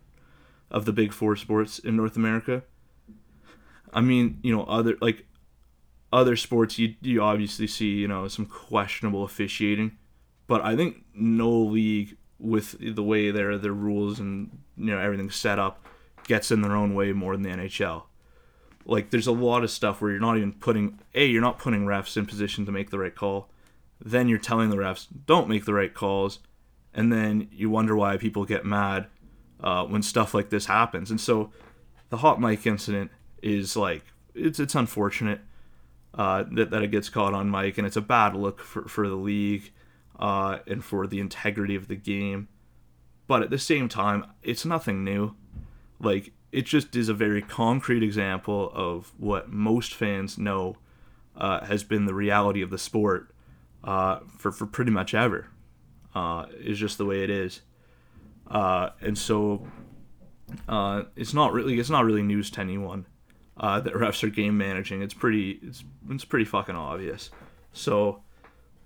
of 0.71 0.85
the 0.85 0.93
big 0.93 1.13
four 1.13 1.35
sports 1.35 1.81
in 1.81 1.97
North 1.97 2.15
America. 2.15 2.63
I 3.93 4.01
mean, 4.01 4.39
you 4.45 4.55
know, 4.55 4.63
other 4.63 4.97
like 5.01 5.27
other 6.13 6.37
sports, 6.37 6.79
you 6.79 6.95
you 7.01 7.21
obviously 7.21 7.67
see 7.67 7.97
you 7.97 8.07
know 8.07 8.29
some 8.29 8.47
questionable 8.47 9.25
officiating, 9.25 9.99
but 10.47 10.65
I 10.65 10.77
think 10.77 11.03
no 11.15 11.51
league 11.51 12.17
with 12.39 12.77
the 12.79 13.03
way 13.03 13.33
their 13.33 13.59
their 13.59 13.73
rules 13.73 14.21
and 14.21 14.57
you 14.77 14.95
know 14.95 15.01
everything's 15.01 15.35
set 15.35 15.59
up 15.59 15.85
gets 16.29 16.53
in 16.53 16.63
their 16.63 16.77
own 16.77 16.95
way 16.95 17.13
more 17.13 17.37
than 17.37 17.43
the 17.43 17.51
NHL. 17.51 18.05
Like 18.85 19.11
there's 19.11 19.27
a 19.27 19.33
lot 19.33 19.65
of 19.65 19.71
stuff 19.73 20.01
where 20.01 20.13
you're 20.13 20.21
not 20.21 20.37
even 20.37 20.53
putting 20.53 21.01
a 21.13 21.27
you're 21.27 21.43
not 21.43 21.59
putting 21.59 21.87
refs 21.87 22.17
in 22.17 22.25
position 22.25 22.65
to 22.67 22.71
make 22.71 22.91
the 22.91 23.01
right 23.01 23.17
call. 23.17 23.51
Then 24.01 24.29
you're 24.29 24.39
telling 24.39 24.71
the 24.71 24.77
refs 24.77 25.09
don't 25.27 25.49
make 25.49 25.65
the 25.65 25.75
right 25.75 25.93
calls, 25.93 26.39
and 26.95 27.13
then 27.13 27.49
you 27.53 27.71
wonder 27.71 27.97
why 27.97 28.17
people 28.17 28.45
get 28.45 28.65
mad 28.65 29.07
uh, 29.63 29.85
when 29.85 30.03
stuff 30.03 30.35
like 30.35 30.51
this 30.51 30.67
happens. 30.67 31.11
And 31.11 31.21
so 31.21 31.51
the 32.09 32.19
hot 32.19 32.41
mic 32.41 32.67
incident 32.67 33.11
is 33.43 33.77
like 33.77 34.03
it's 34.35 34.61
it's 34.61 34.75
unfortunate 34.75 35.41
uh, 36.15 36.45
that 36.53 36.71
that 36.71 36.83
it 36.83 36.91
gets 36.91 37.09
caught 37.09 37.35
on 37.35 37.51
mic, 37.51 37.79
and 37.79 37.87
it's 37.87 37.97
a 37.97 38.03
bad 38.03 38.35
look 38.35 38.61
for 38.61 38.89
for 38.89 39.09
the 39.09 39.17
league 39.17 39.73
uh, 40.19 40.59
and 40.67 40.85
for 40.85 41.07
the 41.07 41.21
integrity 41.21 41.77
of 41.77 41.89
the 41.89 41.97
game. 41.97 42.49
But 43.27 43.43
at 43.43 43.51
the 43.51 43.59
same 43.59 43.89
time, 43.89 44.27
it's 44.43 44.65
nothing 44.65 45.05
new. 45.05 45.35
Like 46.01 46.33
it 46.53 46.67
just 46.67 46.97
is 46.97 47.09
a 47.09 47.15
very 47.15 47.43
concrete 47.43 48.03
example 48.03 48.73
of 48.75 49.13
what 49.19 49.51
most 49.51 49.95
fans 49.95 50.37
know 50.37 50.77
uh, 51.37 51.65
has 51.65 51.85
been 51.85 52.07
the 52.07 52.15
reality 52.15 52.61
of 52.61 52.71
the 52.71 52.79
sport 52.79 53.33
uh, 53.85 54.19
for 54.37 54.51
for 54.51 54.67
pretty 54.67 54.91
much 54.91 55.15
ever. 55.15 55.49
Uh, 56.15 56.47
is 56.59 56.79
just 56.79 56.99
the 56.99 57.05
way 57.05 57.23
it 57.23 57.31
is, 57.31 57.61
uh, 58.51 58.91
and 59.01 59.17
so 59.17 59.67
uh, 60.69 61.05
it's 61.15 61.33
not 61.33 61.53
really 61.53 61.79
it's 61.79 61.91
not 61.91 62.05
really 62.05 62.23
news 62.23 62.51
to 62.51 62.61
anyone 62.61 63.07
uh, 63.57 63.79
that 63.81 63.93
refs 63.95 64.25
are 64.25 64.31
game 64.31 64.59
managing. 64.59 65.03
It's 65.03 65.15
pretty 65.15 65.61
it's 65.63 65.85
it's 66.09 66.25
pretty 66.25 66.45
fucking 66.45 66.75
obvious. 66.75 67.31
So 67.73 68.23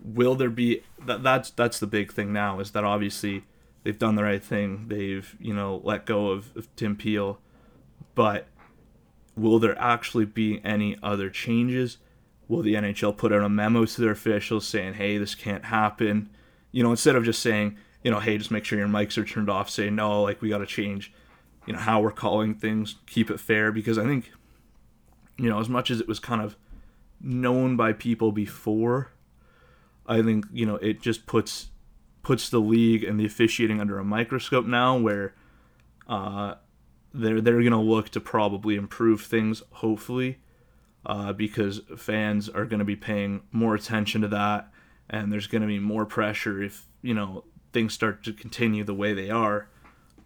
will 0.04 0.34
there 0.34 0.50
be 0.50 0.82
that 1.06 1.22
that's 1.22 1.50
that's 1.50 1.78
the 1.80 1.86
big 1.86 2.12
thing 2.12 2.32
now 2.32 2.60
is 2.60 2.72
that 2.72 2.84
obviously 2.84 3.44
they've 3.84 3.98
done 3.98 4.16
the 4.16 4.24
right 4.24 4.42
thing. 4.42 4.86
They've, 4.88 5.36
you 5.38 5.54
know, 5.54 5.80
let 5.84 6.06
go 6.06 6.30
of, 6.30 6.54
of 6.56 6.74
Tim 6.74 6.96
Peel. 6.96 7.38
But 8.14 8.48
will 9.36 9.58
there 9.58 9.78
actually 9.78 10.24
be 10.24 10.60
any 10.64 10.96
other 11.02 11.30
changes? 11.30 11.98
Will 12.48 12.62
the 12.62 12.74
NHL 12.74 13.16
put 13.16 13.32
out 13.32 13.42
a 13.42 13.48
memo 13.48 13.84
to 13.84 14.00
their 14.00 14.10
officials 14.10 14.66
saying, 14.66 14.94
hey, 14.94 15.18
this 15.18 15.34
can't 15.34 15.66
happen? 15.66 16.30
You 16.74 16.82
know, 16.82 16.90
instead 16.90 17.14
of 17.14 17.24
just 17.24 17.40
saying, 17.40 17.76
you 18.02 18.10
know, 18.10 18.18
hey, 18.18 18.36
just 18.36 18.50
make 18.50 18.64
sure 18.64 18.76
your 18.76 18.88
mics 18.88 19.16
are 19.16 19.24
turned 19.24 19.48
off, 19.48 19.70
say, 19.70 19.90
no, 19.90 20.22
like, 20.22 20.42
we 20.42 20.48
got 20.48 20.58
to 20.58 20.66
change, 20.66 21.12
you 21.66 21.72
know, 21.72 21.78
how 21.78 22.00
we're 22.00 22.10
calling 22.10 22.52
things, 22.56 22.96
keep 23.06 23.30
it 23.30 23.38
fair. 23.38 23.70
Because 23.70 23.96
I 23.96 24.04
think, 24.04 24.32
you 25.38 25.48
know, 25.48 25.60
as 25.60 25.68
much 25.68 25.88
as 25.88 26.00
it 26.00 26.08
was 26.08 26.18
kind 26.18 26.42
of 26.42 26.56
known 27.20 27.76
by 27.76 27.92
people 27.92 28.32
before, 28.32 29.12
I 30.04 30.20
think, 30.20 30.46
you 30.52 30.66
know, 30.66 30.74
it 30.76 31.00
just 31.00 31.26
puts 31.26 31.68
puts 32.24 32.50
the 32.50 32.58
league 32.58 33.04
and 33.04 33.20
the 33.20 33.24
officiating 33.24 33.80
under 33.80 34.00
a 34.00 34.04
microscope 34.04 34.66
now 34.66 34.98
where 34.98 35.32
uh, 36.08 36.54
they're 37.12 37.40
they're 37.40 37.62
gonna 37.62 37.80
look 37.80 38.08
to 38.08 38.20
probably 38.20 38.74
improve 38.74 39.20
things 39.22 39.62
hopefully 39.70 40.38
uh, 41.06 41.32
because 41.32 41.82
fans 41.96 42.48
are 42.48 42.64
gonna 42.64 42.84
be 42.84 42.96
paying 42.96 43.42
more 43.52 43.76
attention 43.76 44.22
to 44.22 44.28
that 44.28 44.72
and 45.08 45.32
there's 45.32 45.46
gonna 45.46 45.66
be 45.66 45.78
more 45.78 46.06
pressure 46.06 46.62
if 46.62 46.86
you 47.02 47.14
know 47.14 47.44
things 47.72 47.92
start 47.92 48.22
to 48.24 48.32
continue 48.32 48.84
the 48.84 48.94
way 48.94 49.12
they 49.12 49.30
are 49.30 49.68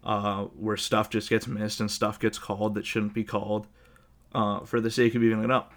uh, 0.03 0.43
where 0.45 0.77
stuff 0.77 1.09
just 1.09 1.29
gets 1.29 1.47
missed 1.47 1.79
and 1.79 1.91
stuff 1.91 2.19
gets 2.19 2.37
called 2.37 2.75
that 2.75 2.85
shouldn't 2.85 3.13
be 3.13 3.23
called 3.23 3.67
uh, 4.33 4.61
for 4.61 4.79
the 4.79 4.91
sake 4.91 5.15
of 5.15 5.23
evening 5.23 5.43
it 5.43 5.51
up. 5.51 5.73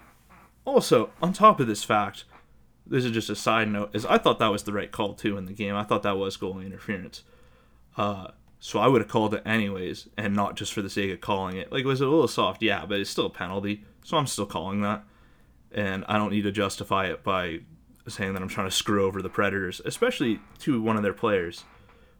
Also, 0.65 1.11
on 1.21 1.33
top 1.33 1.59
of 1.59 1.67
this 1.67 1.83
fact, 1.83 2.25
this 2.87 3.05
is 3.05 3.11
just 3.11 3.31
a 3.31 3.37
side 3.37 3.69
note, 3.69 3.95
is 3.95 4.07
I 4.07 4.19
thought 4.19 4.38
that 4.38 4.53
was 4.53 4.62
the 4.62 4.73
right 4.73 4.91
call 4.91 5.15
too 5.15 5.37
in 5.37 5.47
the 5.47 5.53
game. 5.53 5.75
I 5.75 5.83
thought 5.83 6.03
that 6.03 6.17
was 6.17 6.37
goalie 6.37 6.67
interference. 6.67 7.25
Uh, 7.97 8.29
so 8.61 8.79
I 8.79 8.87
would 8.87 9.01
have 9.01 9.11
called 9.11 9.35
it 9.35 9.43
anyways, 9.45 10.09
and 10.17 10.35
not 10.35 10.57
just 10.57 10.73
for 10.73 10.83
the 10.83 10.91
sake 10.91 11.12
of 11.12 11.21
calling 11.21 11.57
it. 11.57 11.73
Like, 11.73 11.83
it 11.83 11.87
was 11.87 12.01
it 12.01 12.07
a 12.07 12.11
little 12.11 12.29
soft? 12.29 12.62
Yeah, 12.62 12.87
but 12.87 13.01
it's 13.01 13.11
still 13.11 13.27
a 13.27 13.31
penalty, 13.31 13.85
so 14.05 14.17
I'm 14.17 14.29
still 14.29 14.47
calling 14.47 14.83
that. 14.83 15.05
And 15.73 16.05
I 16.07 16.17
don't 16.17 16.31
need 16.31 16.43
to 16.43 16.53
justify 16.53 17.07
it 17.07 17.25
by 17.25 17.61
saying 18.09 18.35
that 18.35 18.43
I'm 18.43 18.49
trying 18.49 18.69
to 18.69 18.75
screw 18.75 19.05
over 19.05 19.23
the 19.23 19.29
Predators, 19.29 19.81
especially 19.85 20.41
to 20.61 20.81
one 20.83 20.97
of 20.97 21.03
their 21.03 21.12
players, 21.12 21.65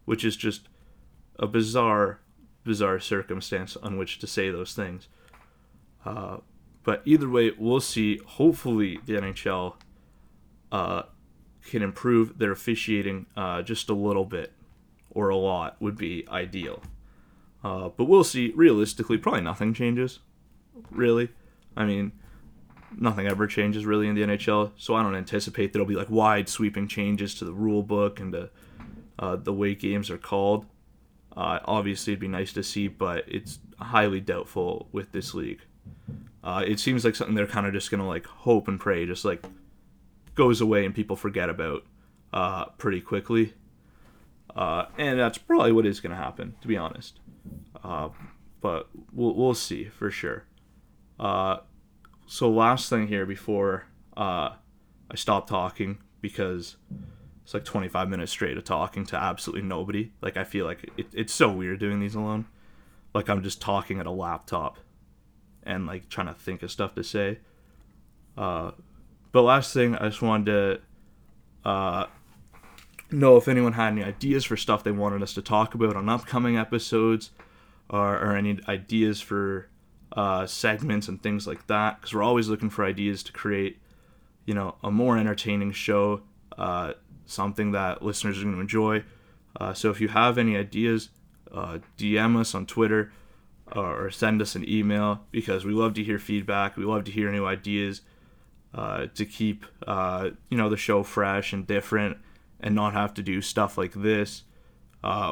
which 0.05 0.25
is 0.25 0.37
just 0.37 0.69
a 1.39 1.47
bizarre, 1.47 2.21
bizarre 2.65 3.01
circumstance 3.01 3.77
on 3.77 3.97
which 3.97 4.19
to 4.21 4.27
say 4.27 4.51
those 4.51 4.75
things. 4.75 5.09
Uh, 6.05 6.39
but 6.85 7.03
either 7.05 7.29
way, 7.29 7.53
we'll 7.59 7.81
see. 7.81 8.19
Hopefully, 8.27 8.99
the 9.07 9.15
NHL 9.15 9.75
uh, 10.71 11.03
can 11.69 11.83
improve 11.83 12.39
their 12.39 12.53
officiating 12.53 13.27
uh, 13.37 13.63
just 13.63 13.89
a 13.89 13.95
little 13.95 14.25
bit 14.25 14.53
or 15.11 15.29
a 15.29 15.37
lot 15.37 15.81
would 15.81 15.97
be 15.97 16.27
ideal. 16.29 16.83
Uh, 17.63 17.89
but 17.89 18.05
we'll 18.05 18.25
see. 18.25 18.53
Realistically, 18.57 19.19
probably 19.19 19.43
nothing 19.43 19.73
changes. 19.75 20.19
Really, 20.91 21.29
I 21.77 21.85
mean, 21.85 22.13
nothing 22.99 23.27
ever 23.27 23.47
changes 23.47 23.87
really 23.87 24.09
in 24.09 24.15
the 24.15 24.23
NHL. 24.23 24.73
So 24.77 24.95
I 24.95 25.03
don't 25.03 25.15
anticipate 25.15 25.73
there'll 25.73 25.89
be 25.89 25.95
like 25.95 26.11
wide 26.11 26.49
sweeping 26.49 26.89
changes 26.89 27.35
to 27.37 27.45
the 27.45 27.53
rule 27.53 27.83
book 27.83 28.21
and 28.21 28.33
to 28.33 28.51
uh, 29.19 29.37
the 29.37 29.53
way 29.53 29.75
games 29.75 30.11
are 30.11 30.19
called. 30.19 30.67
Uh, 31.37 31.61
obviously, 31.65 32.13
it'd 32.13 32.21
be 32.21 32.29
nice 32.29 32.53
to 32.53 32.63
see, 32.63 32.89
but 32.89 33.25
it's 33.27 33.59
highly 33.79 34.21
doubtful 34.21 34.89
with 34.93 35.13
this 35.13 35.35
league. 35.35 35.61
Uh, 36.45 36.65
it 36.67 36.81
seems 36.81 37.05
like 37.05 37.15
something 37.15 37.35
they're 37.35 37.47
kind 37.47 37.67
of 37.67 37.73
just 37.73 37.91
gonna 37.91 38.07
like 38.07 38.27
hope 38.27 38.69
and 38.69 38.81
pray, 38.81 39.07
just 39.07 39.25
like 39.25 39.45
goes 40.35 40.61
away 40.61 40.85
and 40.85 40.95
people 40.95 41.17
forget 41.17 41.49
about 41.49 41.85
uh, 42.33 42.67
pretty 42.79 43.01
quickly. 43.01 43.55
Uh, 44.55 44.87
and 44.99 45.19
that's 45.19 45.39
probably 45.39 45.73
what 45.73 45.87
is 45.87 46.01
to 46.01 46.15
happen, 46.15 46.55
to 46.61 46.69
be 46.69 46.77
honest. 46.77 47.21
Uh, 47.83 48.09
but 48.61 48.89
we'll, 49.13 49.35
we'll 49.35 49.55
see 49.55 49.85
for 49.85 50.11
sure. 50.11 50.45
So, 52.33 52.51
last 52.51 52.89
thing 52.89 53.09
here 53.09 53.27
before 53.27 53.85
uh, 54.17 54.53
I 55.11 55.17
stop 55.17 55.47
talking, 55.47 55.99
because 56.23 56.77
it's 57.45 57.53
like 57.53 57.67
25 57.67 58.09
minutes 58.09 58.33
straight 58.33 58.57
of 58.57 58.65
talking 58.65 59.05
to 59.09 59.19
absolutely 59.19 59.69
nobody. 59.69 60.13
Like, 60.23 60.39
I 60.39 60.45
feel 60.45 60.65
like 60.65 60.91
it, 60.97 61.09
it's 61.13 61.35
so 61.35 61.53
weird 61.53 61.81
doing 61.81 62.01
these 62.01 62.15
alone. 62.15 62.47
Like, 63.13 63.29
I'm 63.29 63.43
just 63.43 63.61
talking 63.61 64.01
at 64.01 64.07
a 64.07 64.11
laptop 64.11 64.79
and 65.63 65.87
like 65.87 66.09
trying 66.09 66.29
to 66.29 66.33
think 66.33 66.63
of 66.63 66.71
stuff 66.71 66.95
to 66.95 67.05
say. 67.05 67.41
Uh, 68.35 68.71
but 69.31 69.43
last 69.43 69.75
thing, 69.75 69.95
I 69.97 70.09
just 70.09 70.23
wanted 70.23 70.81
to 71.67 71.69
uh, 71.69 72.07
know 73.11 73.37
if 73.37 73.47
anyone 73.47 73.75
had 73.75 73.93
any 73.93 74.05
ideas 74.05 74.47
for 74.47 74.57
stuff 74.57 74.83
they 74.83 74.91
wanted 74.91 75.23
us 75.23 75.35
to 75.35 75.43
talk 75.43 75.75
about 75.75 75.97
on 75.97 76.09
upcoming 76.09 76.57
episodes, 76.57 77.31
or, 77.91 78.17
or 78.17 78.37
any 78.37 78.59
ideas 78.67 79.21
for 79.21 79.69
uh, 80.13 80.47
segments 80.47 81.09
and 81.09 81.23
things 81.23 81.47
like 81.47 81.67
that. 81.67 82.01
Because 82.01 82.15
we're 82.15 82.23
always 82.23 82.49
looking 82.49 82.71
for 82.71 82.85
ideas 82.85 83.23
to 83.25 83.33
create, 83.33 83.81
you 84.45 84.55
know, 84.55 84.77
a 84.83 84.91
more 84.91 85.17
entertaining 85.17 85.73
show 85.73 86.23
uh, 86.59 86.93
something 87.27 87.73
that 87.73 88.03
listeners 88.03 88.39
are 88.39 88.43
going 88.43 88.55
to 88.55 88.61
enjoy. 88.61 89.05
Uh, 89.59 89.73
so 89.73 89.91
if 89.91 90.01
you 90.01 90.09
have 90.09 90.39
any 90.39 90.57
ideas, 90.57 91.11
uh, 91.53 91.79
DM 91.99 92.39
us 92.39 92.55
on 92.55 92.67
Twitter 92.67 93.13
or 93.75 94.11
send 94.11 94.43
us 94.43 94.55
an 94.55 94.69
email 94.69 95.25
because 95.31 95.65
we 95.65 95.73
love 95.73 95.95
to 95.95 96.05
hear 96.05 96.19
feedback. 96.19 96.77
We 96.77 96.85
love 96.85 97.05
to 97.05 97.11
hear 97.11 97.31
new 97.31 97.47
ideas 97.47 98.03
uh, 98.75 99.07
to 99.15 99.25
keep 99.25 99.65
uh, 99.87 100.31
you 100.51 100.57
know 100.57 100.69
the 100.69 100.77
show 100.77 101.03
fresh 101.03 101.53
and 101.53 101.67
different, 101.67 102.19
and 102.61 102.75
not 102.75 102.93
have 102.93 103.15
to 103.15 103.23
do 103.23 103.41
stuff 103.41 103.77
like 103.79 103.93
this 103.93 104.45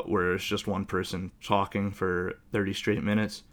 where 0.05 0.35
it's 0.35 0.45
just 0.45 0.66
one 0.66 0.85
person 0.85 1.31
talking 1.43 1.90
for 1.90 2.35
30 2.53 2.75
straight 2.75 3.03
minutes. 3.03 3.45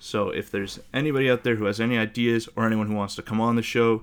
So 0.00 0.30
if 0.30 0.50
there's 0.50 0.80
anybody 0.92 1.30
out 1.30 1.44
there 1.44 1.56
who 1.56 1.66
has 1.66 1.78
any 1.78 1.96
ideas 1.96 2.48
or 2.56 2.66
anyone 2.66 2.88
who 2.88 2.94
wants 2.94 3.14
to 3.16 3.22
come 3.22 3.40
on 3.40 3.54
the 3.54 3.62
show, 3.62 4.02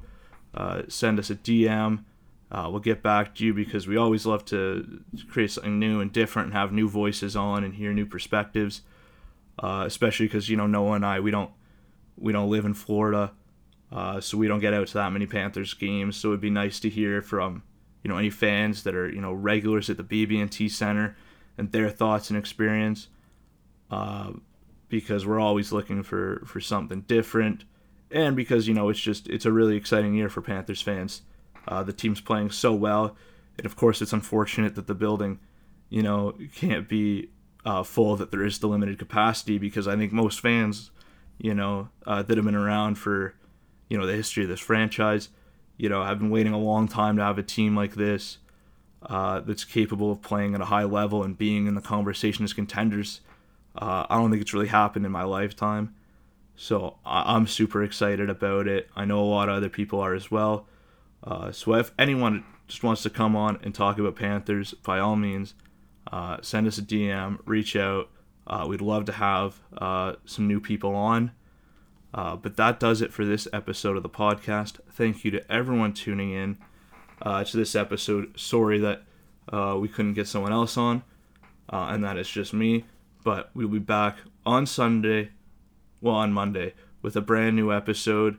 uh, 0.54 0.84
send 0.88 1.20
us 1.20 1.30
a 1.30 1.36
DM. 1.36 2.04
Uh, 2.52 2.68
we'll 2.70 2.80
get 2.80 3.04
back 3.04 3.36
to 3.36 3.46
you 3.46 3.54
because 3.54 3.88
we 3.88 3.98
always 3.98 4.26
love 4.26 4.46
to 4.46 5.02
create 5.30 5.52
something 5.52 5.80
new 5.80 6.00
and 6.00 6.14
different 6.14 6.48
and 6.48 6.54
have 6.54 6.72
new 6.72 6.88
voices 6.88 7.36
on 7.36 7.64
and 7.64 7.74
hear 7.74 7.92
new 7.92 8.06
perspectives. 8.06 8.84
Uh, 9.60 9.84
especially 9.88 10.28
because 10.28 10.50
you 10.50 10.56
know 10.56 10.68
Noah 10.68 10.94
and 10.94 11.06
I 11.06 11.20
we 11.20 11.32
don't 11.32 11.50
we 12.16 12.32
don't 12.32 12.50
live 12.50 12.64
in 12.64 12.76
Florida, 12.76 13.32
uh, 13.92 14.22
so 14.22 14.38
we 14.38 14.48
don't 14.48 14.60
get 14.60 14.74
out 14.74 14.88
to 14.90 14.94
that 14.94 15.12
many 15.12 15.26
Panthers 15.26 15.74
games. 15.74 16.16
So 16.16 16.30
it'd 16.30 16.42
be 16.42 16.52
nice 16.52 16.80
to 16.82 16.90
hear 16.90 17.24
from 17.24 17.64
you 18.04 18.10
know 18.10 18.18
any 18.18 18.30
fans 18.30 18.84
that 18.84 18.94
are 18.94 19.10
you 19.10 19.20
know 19.20 19.34
regulars 19.34 19.90
at 19.90 19.98
the 19.98 20.04
BB&T 20.04 20.70
Center 20.70 21.18
and 21.58 21.72
their 21.72 21.90
thoughts 21.90 22.30
and 22.30 22.38
experience. 22.38 23.08
Uh, 23.90 24.34
because 24.90 25.26
we're 25.26 25.40
always 25.40 25.72
looking 25.72 26.04
for 26.04 26.42
for 26.46 26.60
something 26.60 27.02
different, 27.02 27.66
and 28.12 28.36
because 28.36 28.68
you 28.68 28.74
know 28.74 28.90
it's 28.90 29.00
just 29.00 29.28
it's 29.28 29.46
a 29.46 29.52
really 29.52 29.76
exciting 29.76 30.14
year 30.14 30.30
for 30.30 30.42
Panthers 30.42 30.82
fans. 30.82 31.22
Uh, 31.68 31.84
the 31.84 31.94
team's 31.94 32.22
playing 32.22 32.50
so 32.50 32.74
well, 32.74 33.16
and 33.58 33.66
of 33.66 33.76
course 33.76 34.02
it's 34.02 34.14
unfortunate 34.14 34.76
that 34.76 34.88
the 34.88 34.96
building, 34.96 35.40
you 35.90 36.02
know, 36.02 36.34
can't 36.56 36.88
be 36.88 37.30
uh, 37.66 37.84
full. 37.84 38.16
That 38.16 38.32
there 38.32 38.46
is 38.46 38.60
the 38.60 38.68
limited 38.68 38.98
capacity 38.98 39.58
because 39.58 39.88
I 39.88 39.98
think 39.98 40.14
most 40.14 40.40
fans, 40.40 40.92
you 41.38 41.54
know, 41.54 41.90
uh, 42.06 42.24
that 42.24 42.38
have 42.38 42.46
been 42.46 42.56
around 42.56 42.96
for, 42.96 43.34
you 43.90 43.98
know, 43.98 44.06
the 44.06 44.16
history 44.16 44.44
of 44.44 44.50
this 44.50 44.62
franchise, 44.62 45.30
you 45.76 45.90
know, 45.90 46.04
have 46.04 46.20
been 46.20 46.30
waiting 46.30 46.54
a 46.54 46.60
long 46.60 46.88
time 46.88 47.18
to 47.18 47.24
have 47.24 47.38
a 47.38 47.44
team 47.44 47.76
like 47.76 47.96
this. 47.96 48.38
Uh, 49.04 49.40
that's 49.42 49.64
capable 49.64 50.12
of 50.12 50.24
playing 50.24 50.56
at 50.56 50.60
a 50.60 50.66
high 50.66 50.84
level 50.84 51.22
and 51.24 51.38
being 51.38 51.68
in 51.68 51.76
the 51.76 51.82
conversation 51.82 52.44
as 52.44 52.52
contenders 52.52 53.22
uh, 53.78 54.08
I 54.10 54.18
don't 54.18 54.32
think 54.32 54.42
it's 54.42 54.54
really 54.54 54.68
happened 54.68 55.06
in 55.06 55.12
my 55.12 55.24
lifetime. 55.24 55.94
So 56.56 56.98
I- 57.06 57.36
am 57.36 57.46
super 57.46 57.84
excited 57.84 58.30
about 58.30 58.68
it. 58.68 58.90
I 58.96 59.06
know 59.06 59.20
a 59.20 59.26
lot 59.26 59.48
of 59.48 59.56
other 59.56 59.70
people 59.70 60.00
are 60.00 60.16
as 60.16 60.32
well. 60.32 60.68
Uh, 61.24 61.52
so 61.52 61.76
if 61.76 61.92
anyone 62.00 62.44
just 62.68 62.84
wants 62.84 63.04
to 63.04 63.10
come 63.10 63.36
on 63.36 63.60
and 63.62 63.74
talk 63.74 64.00
about 64.00 64.16
Panthers, 64.16 64.74
by 64.74 65.00
all 65.00 65.16
means, 65.16 65.54
uh, 66.12 66.38
send 66.42 66.66
us 66.68 66.78
a 66.78 66.82
DM, 66.82 67.40
reach 67.46 67.76
out. 67.76 68.10
Uh, 68.48 68.66
we'd 68.68 68.82
love 68.82 69.06
to 69.06 69.12
have 69.12 69.60
uh, 69.78 70.14
some 70.26 70.48
new 70.48 70.60
people 70.60 70.96
on. 70.96 71.32
Uh, 72.14 72.36
but 72.36 72.58
that 72.58 72.80
does 72.80 73.02
it 73.02 73.14
for 73.14 73.26
this 73.26 73.48
episode 73.54 73.96
of 73.96 74.02
the 74.04 74.10
podcast. 74.10 74.80
Thank 74.92 75.24
you 75.24 75.32
to 75.32 75.52
everyone 75.52 75.94
tuning 75.94 76.32
in 76.32 76.58
to 77.22 77.58
this 77.58 77.76
episode. 77.76 78.40
Sorry 78.40 78.80
that 78.80 79.04
we 79.78 79.88
couldn't 79.88 80.14
get 80.14 80.28
someone 80.28 80.54
else 80.54 80.78
on, 80.78 81.04
and 81.70 82.04
that 82.04 82.18
is 82.18 82.30
just 82.30 82.54
me. 82.54 82.86
But 83.28 83.50
we'll 83.54 83.68
be 83.68 83.80
back 83.80 84.20
on 84.46 84.66
Sunday, 84.66 85.32
well, 86.00 86.16
on 86.16 86.32
Monday, 86.32 86.76
with 87.02 87.18
a 87.18 87.20
brand 87.20 87.58
new 87.58 87.74
episode. 87.74 88.38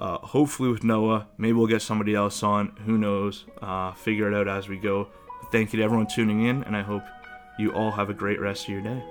Uh, 0.00 0.18
hopefully 0.18 0.68
with 0.68 0.84
Noah. 0.84 1.26
Maybe 1.36 1.54
we'll 1.54 1.66
get 1.66 1.82
somebody 1.82 2.14
else 2.14 2.44
on. 2.44 2.76
Who 2.86 2.96
knows? 2.96 3.44
Uh, 3.60 3.90
figure 3.92 4.30
it 4.30 4.36
out 4.36 4.46
as 4.46 4.68
we 4.68 4.76
go. 4.76 5.08
Thank 5.50 5.72
you 5.72 5.78
to 5.78 5.84
everyone 5.84 6.06
tuning 6.06 6.46
in, 6.46 6.62
and 6.62 6.76
I 6.76 6.82
hope 6.82 7.02
you 7.58 7.72
all 7.72 7.90
have 7.90 8.08
a 8.08 8.14
great 8.14 8.40
rest 8.40 8.68
of 8.68 8.68
your 8.68 8.82
day. 8.82 9.02